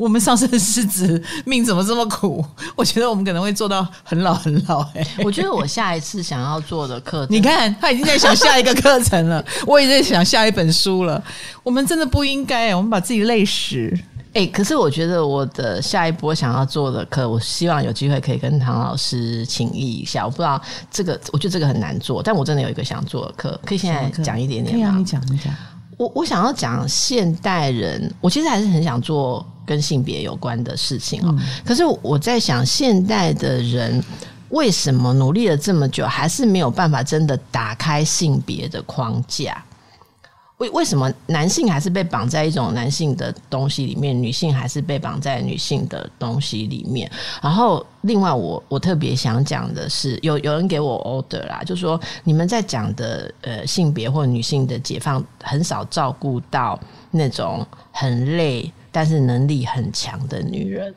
[0.00, 2.42] 我们上升的狮子命怎么这么苦？
[2.74, 5.00] 我觉得我们可能会做到很老很老，欸。
[5.00, 11.22] 哎，我觉得我下一次想要做的课程， 你看他已经在想下一个课程了， 我也在想下一本书了。
[11.62, 13.92] 我们真的不应该，我们把自己累死。
[14.32, 20.24] 哎，可是我觉得我的下一波想要做的课，我希望有机会可以跟唐老师请益一下。
[20.24, 20.58] 我不知道
[20.90, 24.84] 这个，我觉得这个很难做，但我真的有一个想做的课，可以现在讲一点点吗？
[24.84, 25.52] 可以啊，你讲，你讲。
[25.98, 31.32] 我我想要讲现代人，我其实还是很想做跟性别有关的事情哦。
[31.38, 34.02] 嗯、可是我在想，现代的人
[34.48, 39.62] 为什么努力了这么久，还是没有办法真的打开性别的框架？
[40.58, 47.10] 为为什么男性还是被绑在一种男性的东西里面，女性还是被绑在女性的东西里面？
[47.40, 56.78] 然后，另外我我特别想讲的是，有有人给我 order 啦，就说你们在讲的呃性别或女性的解放，很少照顾到
[57.10, 60.94] 那种很累但是能力很强的女人。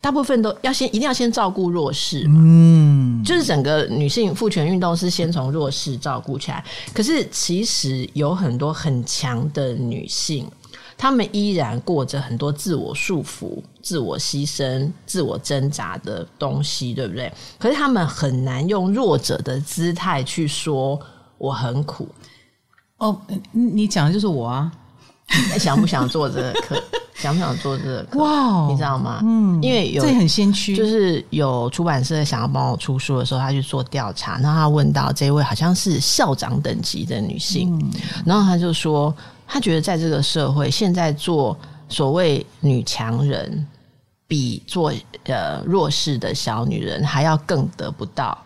[0.00, 6.62] 大部分都要先一定要先照顾弱势嘛，嗯，就是整个女性父权运动是先从弱势照顾起来。
[6.92, 10.46] 可是其实有很多很强的女性，
[10.98, 17.32] 她们依然过着很多自我束缚、自我牺牲、自我挣扎的东西，对不对？
[17.58, 21.00] 可是她们很难用弱者的姿态去说
[21.38, 22.06] 我很苦。
[22.98, 23.18] 哦，
[23.52, 24.70] 你讲的就是我啊。
[25.58, 26.82] 想不想做这个课？
[27.14, 28.18] 想不想做这个课？
[28.22, 29.20] 哇你知道吗？
[29.22, 37.90] 嗯，因为有这很先驱，就是有出版社想要帮我出书的时候，他去做调查，然后他问到这位好像是校长等级的女性，嗯、
[38.26, 39.14] 然后他就说，
[39.46, 41.56] 他觉得在这个社会，现在做
[41.88, 43.66] 所谓女强人，
[44.26, 44.92] 比做
[45.24, 48.36] 呃弱势的小女人还要更得不到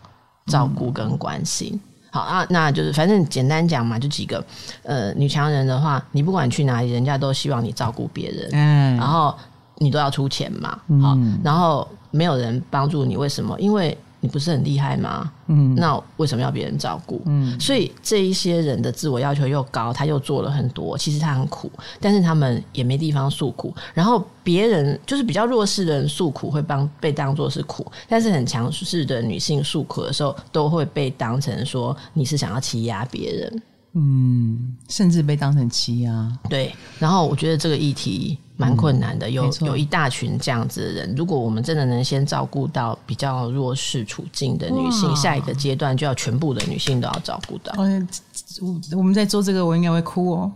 [0.47, 1.73] 照顾跟关心。
[1.75, 4.45] 嗯好啊，那就是反正简单讲嘛，就几个。
[4.83, 9.35] 呃，女强人的话，你不管去哪里，人家都希望你照顾别人，嗯，然后
[9.77, 10.71] 你都要出钱嘛，
[11.03, 13.59] 好，嗯，然后没有人帮助你，为什么？
[13.61, 13.97] 因为。
[14.21, 15.31] 你不是很厉害吗？
[15.47, 17.23] 嗯，那为什么要别人照顾？
[17.27, 23.75] 嗯，所以这一些人的自我要求又高，他又做了很多，其实他很苦，但是他们也没地方诉苦。
[23.95, 33.63] 然后别人就是比较弱势的人诉苦，会帮被当作是苦，但是很强势的女性诉苦的时候，都会被当成说你是想要欺压别人。
[33.95, 36.39] 嗯，甚至被当成欺压。
[36.49, 41.15] 对，然后我觉得这个议题蛮困难的，嗯、有有一大群这样子的人。
[41.17, 47.73] 如果我们真的能先照顾到比较弱势处境的女性，下一个阶段就要全部的女性都要照顾到。
[47.77, 50.53] 我我们在做这个，我应该会哭哦。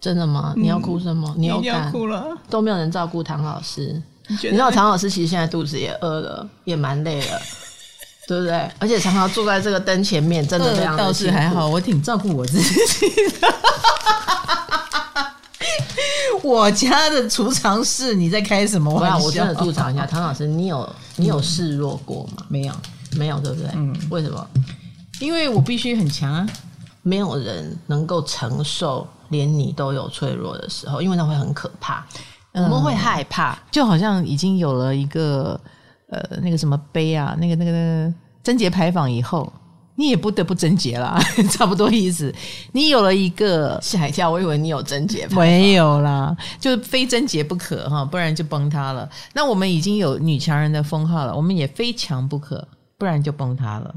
[0.00, 0.54] 真的吗？
[0.56, 1.28] 你要哭什么？
[1.36, 1.86] 嗯、你有感？
[1.86, 2.26] 要哭了。
[2.48, 4.00] 都没有人照顾唐老师。
[4.28, 7.40] 你，你知道唐老师其实现在肚子也饿了，也蛮累了。
[8.28, 8.70] 对不对？
[8.78, 13.08] 而且常常坐在这个灯前面，真的非常倒是还好，我挺照顾我自己
[13.40, 13.48] 的。
[16.42, 19.24] 我家的储藏室，你在开什么玩笑？
[19.24, 22.44] 我真的吐槽一下，唐老师，你有你有示弱过吗？
[22.48, 22.74] 没有，
[23.16, 23.70] 没有，对不对？
[23.74, 24.46] 嗯，为什么？
[25.20, 26.46] 因为我必须很强啊！
[27.02, 32.04] 没有人能够承受连你都有脆弱的时候，因为那会很可怕，
[32.52, 35.58] 嗯、我们会害怕，就好像已经有了一个。
[36.10, 39.50] 呃，那个什么碑啊，那个那个那个贞节牌坊以后，
[39.94, 41.20] 你也不得不贞洁啦，
[41.52, 42.34] 差不多意思。
[42.72, 49.08] 你有了一个吓一跳，我以为你有贞洁，没有啦，就非贞洁不可哈，不然就崩塌了。
[49.34, 52.66] 那我们已经有女强人的封号了，我们也非强不可，
[52.96, 53.94] 不然就崩塌了。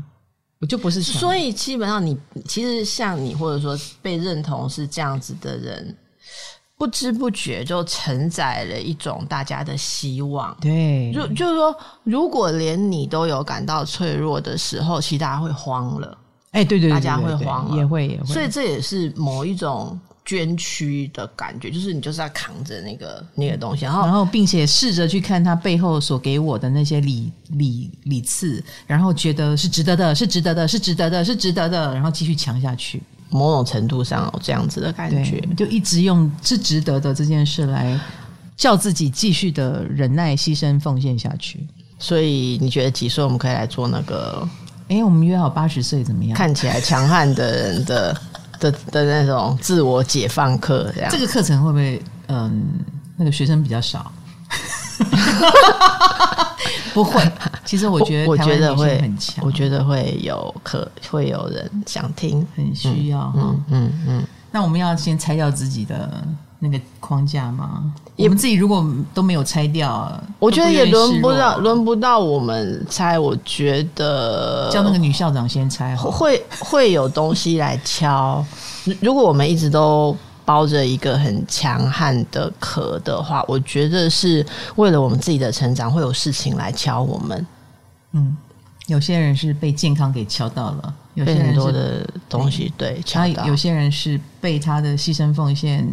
[0.59, 5.95] 我就不是强，所以基本上你其实像你或者说被认同是这样子的人。
[6.78, 16.17] 不知不觉就承载了一种大家的希望，对，就就是说，如果连你都有感到脆弱的时候，其实大家会慌了，
[16.51, 33.01] 哎、欸，对对，对，大家会慌了，也会也会，所以这也是某一种捐躯的感觉，就是你就是要扛着那个那个东西，然后然后并且试着去看他背后所给我的那些礼礼礼赐，然后觉得是值得的，是值得的，是值得的，是值得的，然后继续强下去。
[33.30, 37.99] 某种程度上有这样子的感觉，就一直用是值得的这件事来
[38.55, 41.65] 叫自己继续的忍耐、牺牲、奉献下去。
[41.99, 44.47] 所以你觉得几岁我们可以来做那个？
[44.88, 46.38] 哎，我们约好八十岁怎么样？
[46.38, 48.15] 看起来强悍的人的
[48.59, 51.09] 的的那种自我解放课，这样。
[51.11, 52.65] 这个课程会不会嗯，
[53.17, 54.11] 那个学生比较少？
[56.95, 57.21] 不会，
[57.65, 63.63] 其实我觉得，我觉得会很强，我觉得会有可会有人想听，很需要哈、嗯。
[63.67, 66.23] 嗯嗯，嗯那我们要先拆掉自己的
[66.59, 67.91] 那个框架吗？
[68.15, 68.81] 也我们自己如果
[69.13, 73.19] 都没有拆掉，我觉得也轮不到，轮不到我们拆。
[73.19, 78.41] 我觉得叫那个女校长先拆，会会有东西来敲。
[79.01, 80.15] 如果我们一直都。
[80.45, 87.47] 包着一个很强悍的壳的话，我觉得是为了我们自己的成长，会有事情来敲我们。
[88.11, 88.37] 嗯，
[88.87, 93.45] 有些人是被健康给敲到了，有些人很多的东西对，敲到。
[93.47, 95.85] 有些人是被他的牺牲奉献，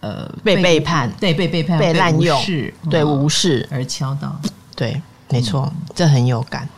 [0.00, 2.40] 呃，被背叛，对，被背叛，被滥用，
[2.88, 4.34] 对，无视而敲到。
[4.76, 6.68] 对，没错，嗯、这很有感。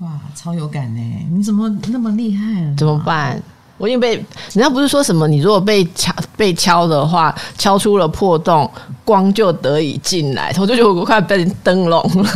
[0.00, 1.26] 哇，超有感呢！
[1.30, 2.74] 你怎么那么厉害啊？
[2.76, 3.40] 怎么办？
[3.80, 4.24] 我已经被人
[4.62, 8.70] 家不是说什么，你如果被敲被敲的话，敲出了破洞，
[9.06, 10.54] 光就得以进来。
[10.58, 12.30] 我就觉得我快被灯笼了，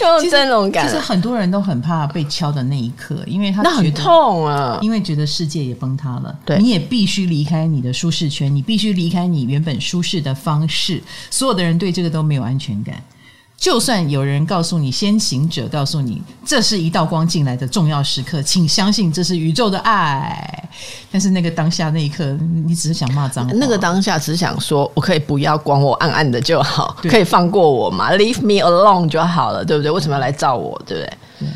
[0.00, 0.88] 有灯笼感。
[0.88, 6.34] 其实很多人都很怕被敲的那一刻，因为他觉得很痛啊，因为觉得世界也崩塌了。
[6.46, 11.02] 对，你也必须离开你的舒适圈，你必须离开你原本舒适的方式。
[11.30, 12.96] 所有的人对这个都没有安全感。
[13.56, 20.68] 就算有人告诉你，先行者告诉你，这是一道光进来的重要时刻，请相信这是宇宙的爱。
[21.10, 23.52] 但是那个当下那一刻，你只是想骂脏话。
[23.56, 29.90] 那个当下只想说，我可以不要光，我暗暗的就好，可以放过我嘛，Leave me alone 就好了，对不对？
[29.90, 31.18] 为什么要来照我，对不对？
[31.40, 31.48] 对。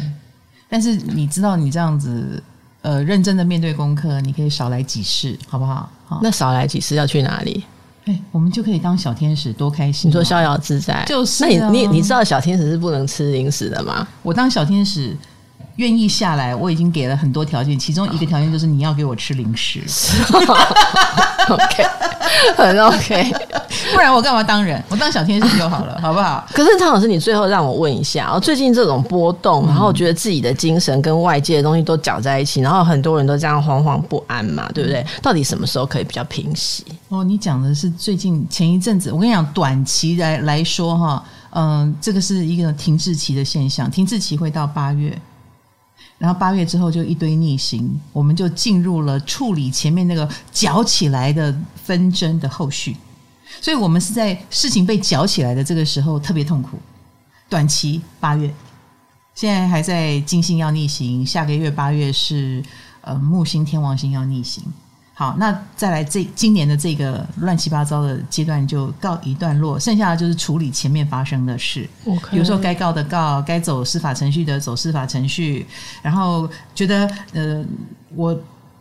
[0.70, 2.42] 但是你知道，你这样子，
[2.80, 5.88] 呃，认真的面对功课，你可以少来几次，好不好？
[6.06, 6.20] 好。
[6.22, 7.62] 那少来几次要去哪里？
[8.10, 10.08] 哎，我们就可以当小天使，多开心！
[10.08, 11.48] 你说逍遥自在，就是、啊。
[11.48, 14.06] 那你你你知道小天使是不能吃零食的吗？
[14.22, 15.16] 我当小天使。
[15.80, 19.80] 愿意下来，我已经给了很多条件，其中一个条件就是你要给我吃零食。
[21.48, 21.84] OK，
[22.54, 23.32] 很 OK，
[23.94, 24.80] 不然我干嘛当人？
[24.90, 26.46] 我当小天使就好了，好不好？
[26.52, 35.04] 可是汤老师，你最后让我问一下，最近这种波动，然后我觉得自己的精神跟外界的东西都搅在一起，然后很多人都这样惶惶不安嘛，对不对？
[35.22, 36.84] 到底什么时候可以比较平息？
[37.08, 45.18] 哦，你讲的是最近前一阵子，我跟你讲，短期来来说哈，嗯，这个是一个停滞期的现象，停滞期会到八月。
[46.20, 52.94] 然后八月之后就一堆逆行，我们就进入了处理前面那个搅起来的纷争的后续，
[53.58, 56.78] 所以我们是在事情被搅起来的这个时候特别痛苦。
[57.48, 58.52] 短期八月，
[59.34, 62.62] 现在还在金星要逆行，下个月八月是
[63.00, 64.62] 呃木星天王星要逆行。
[65.20, 71.86] 好，那再来这今年的这个乱七八糟的阶段就告一段落，剩下的就是处理前面发生的事。
[72.32, 75.66] 有时候该告的告，该走司法程序的走司法程序，
[76.00, 77.62] 然后觉得呃，
[78.16, 78.34] 我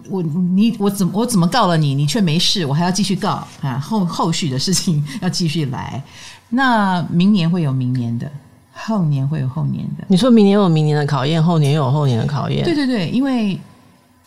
[0.07, 6.01] 我你我怎么我怎么告了你，你却没事，我还要继续告啊，后后续的事情要继续来。
[6.47, 8.31] 那明年会有明年的，
[8.71, 10.05] 后年会有后年的。
[10.07, 12.63] 你说明年有明年的考验，后年又有后年的考验。
[12.63, 13.59] 对对对，因为。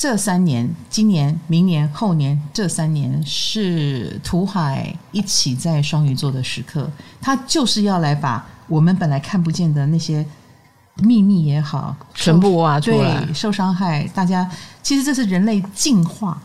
[0.03, 6.91] 这三年，今年、明年、后年，这三年是土海一起在双鱼座的时刻，
[7.21, 10.27] 他就是要来把我们本来看不见的那些
[10.97, 13.25] 秘密也好，全部挖出来。
[13.25, 14.51] 对，受伤害，大家
[14.83, 16.43] 其实这是人类进化、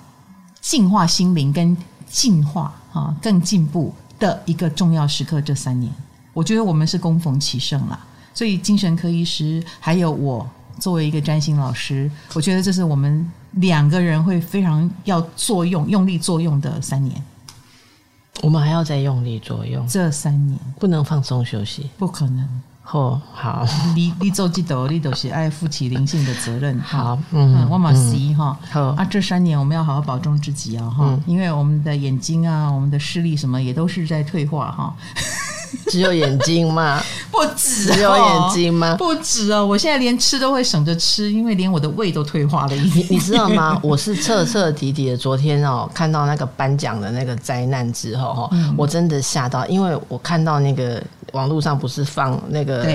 [0.61, 5.41] 进化心灵跟进化啊更进步的一个重要时刻。
[5.41, 5.91] 这三年，
[6.31, 7.99] 我觉得我们是恭逢其盛了。
[8.35, 10.47] 所以，精神科医师还有我
[10.79, 13.29] 作为一个占星老师，我觉得这是我们。
[13.53, 17.19] 两个人会非常要作用、用力作用的三年，
[18.43, 19.87] 我们还要再用力作用。
[19.87, 22.47] 这三年不能放松休息，不可能。
[22.91, 23.65] 哦，好，
[23.95, 26.79] 你你做记得，你都是爱负起灵性的责任。
[26.81, 34.95] 好，嗯，我马西哈，好啊，这三年我们要好好保重自己啊，哈、嗯，因为我们的眼睛啊，我们的视力什么也都是在退化哈。
[35.89, 37.01] 只有眼睛吗？
[37.31, 38.95] 不止、哦，只有眼睛吗？
[38.97, 39.65] 不止哦！
[39.65, 43.07] 我现在连吃都会省着吃，因为连我的胃都退化了一点。
[43.07, 43.79] 你你知道吗？
[43.83, 45.17] 我是彻彻底底的。
[45.17, 51.01] 昨天哦，看到那个颁奖的那个灾难之后哈、嗯，我真的吓到，因为我看到那个。
[51.33, 52.85] 网络上不是放那个？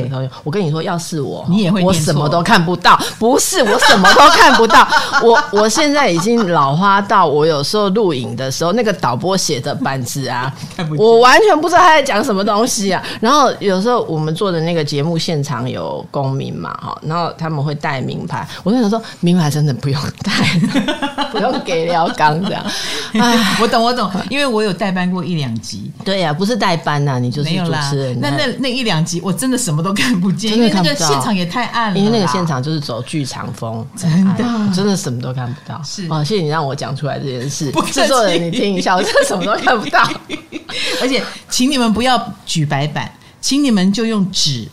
[0.42, 2.98] 我跟你说，要是我，你也会，我什么都看不到。
[3.18, 4.86] 不是，我什么都看不到。
[5.22, 10.52] 我我现在已经老花到，我有时候录影的时候，那个导播写的板子啊，
[10.96, 13.02] 我完全不知道他在讲什么东西啊。
[13.20, 20.32] 然后有时候我们做的那个节目现场有公民嘛，哈，然后他们会带名牌，我就想说，名牌真的不用带，
[21.30, 22.64] 不用给廖刚这样。
[23.12, 25.90] 哎，我懂，我懂，因为我有代班过一两集。
[26.04, 28.21] 对呀、啊，不是代班呐、啊，你就是主持人。
[28.22, 31.98] 那那那一两集我真的什么都看不见，因为那个现场也太暗了。
[31.98, 34.44] 因为那个现场就是走剧场风，真的
[34.74, 35.80] 真的什么都看不到。
[35.84, 37.70] 是啊，谢谢你让我讲出来这件事。
[37.90, 40.02] 制作人，你听一下，我真的什么都看不到。
[41.02, 44.66] 而且，请你们不要举白板，请你们就用纸。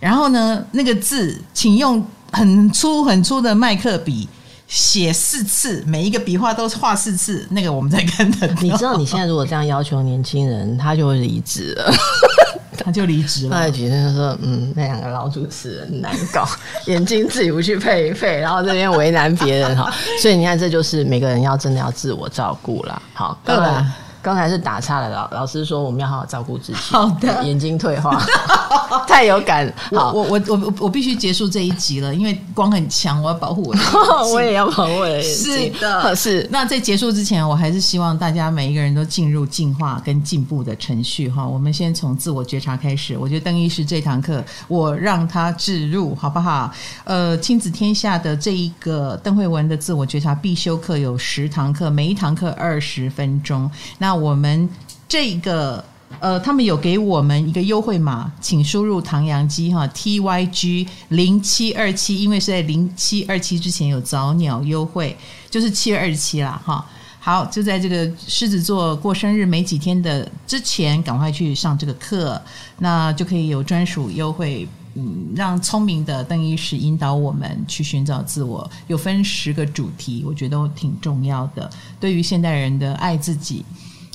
[0.00, 4.28] 然后呢，那个字，请用很粗很粗的麦克笔。
[4.72, 8.48] 写四次，每一个笔画都是画四次，那个我们在跟的。
[8.62, 11.92] 你知道，你现在如果这样要求年轻人，他就会离职了，
[12.82, 13.60] 他就离职了。
[13.60, 16.48] 那几天就说：“嗯，那两个老主持人难搞，
[16.88, 19.92] 眼睛自己不去配一配，然后这边为难别人哈。”
[20.22, 23.02] 所以你看，这就是每个人要真的要自我照顾啦。
[23.12, 23.86] 好，够了。
[24.22, 26.74] 刚才是打岔了，老老师说我们要好好照顾自己。
[26.74, 28.22] 好的，眼睛退化，
[29.06, 29.70] 太有感。
[29.90, 33.80] 好，我我我我我必须结束这一集了，因为光很强，我要保护我的。
[34.32, 35.72] 我也要保护我的眼睛。
[35.74, 36.48] 是的，是。
[36.52, 41.44] 那在结束之前，我还是希望大家每一个人都进入进化跟进步的程序哈。
[41.44, 43.18] 我们先从自我觉察开始。
[43.18, 46.70] 我觉得邓医师这堂课，我让他置入好不好？
[47.04, 53.68] 呃，亲子天下的这一个邓慧文的自我觉察必修课有十堂课，每一堂课二十分钟。
[53.98, 54.68] 那我们
[55.08, 55.84] 这个
[56.20, 65.16] 呃，他们有给我们一个优惠码，请输入唐阳鸡哈，T Y G 零七二七，因为是在零七二七之前有早鸟优惠，
[65.50, 66.84] 就是七月二十七啦哈。
[67.18, 72.40] 好，就在这个狮子座过生日没几天的之前，赶快去上这个课，
[72.78, 74.68] 那就可以有专属优惠。
[74.94, 81.70] 嗯，让聪明的邓医师引导我们去寻找自我，有分十个主题，我觉得都挺重要的。
[81.98, 83.64] 对于现代人的爱自己、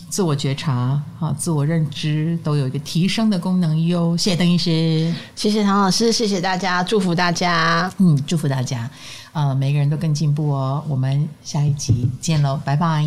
[0.09, 4.15] 自我觉察、啊自我认知，都有一个提升的功能哟。
[4.15, 8.89] 谢谢邓医师，谢谢唐老师，谢谢大家，祝福大家，嗯，祝福大家，
[9.33, 10.83] 呃，每个人都更进步哦。
[10.87, 13.05] 我们下一集见喽，拜拜。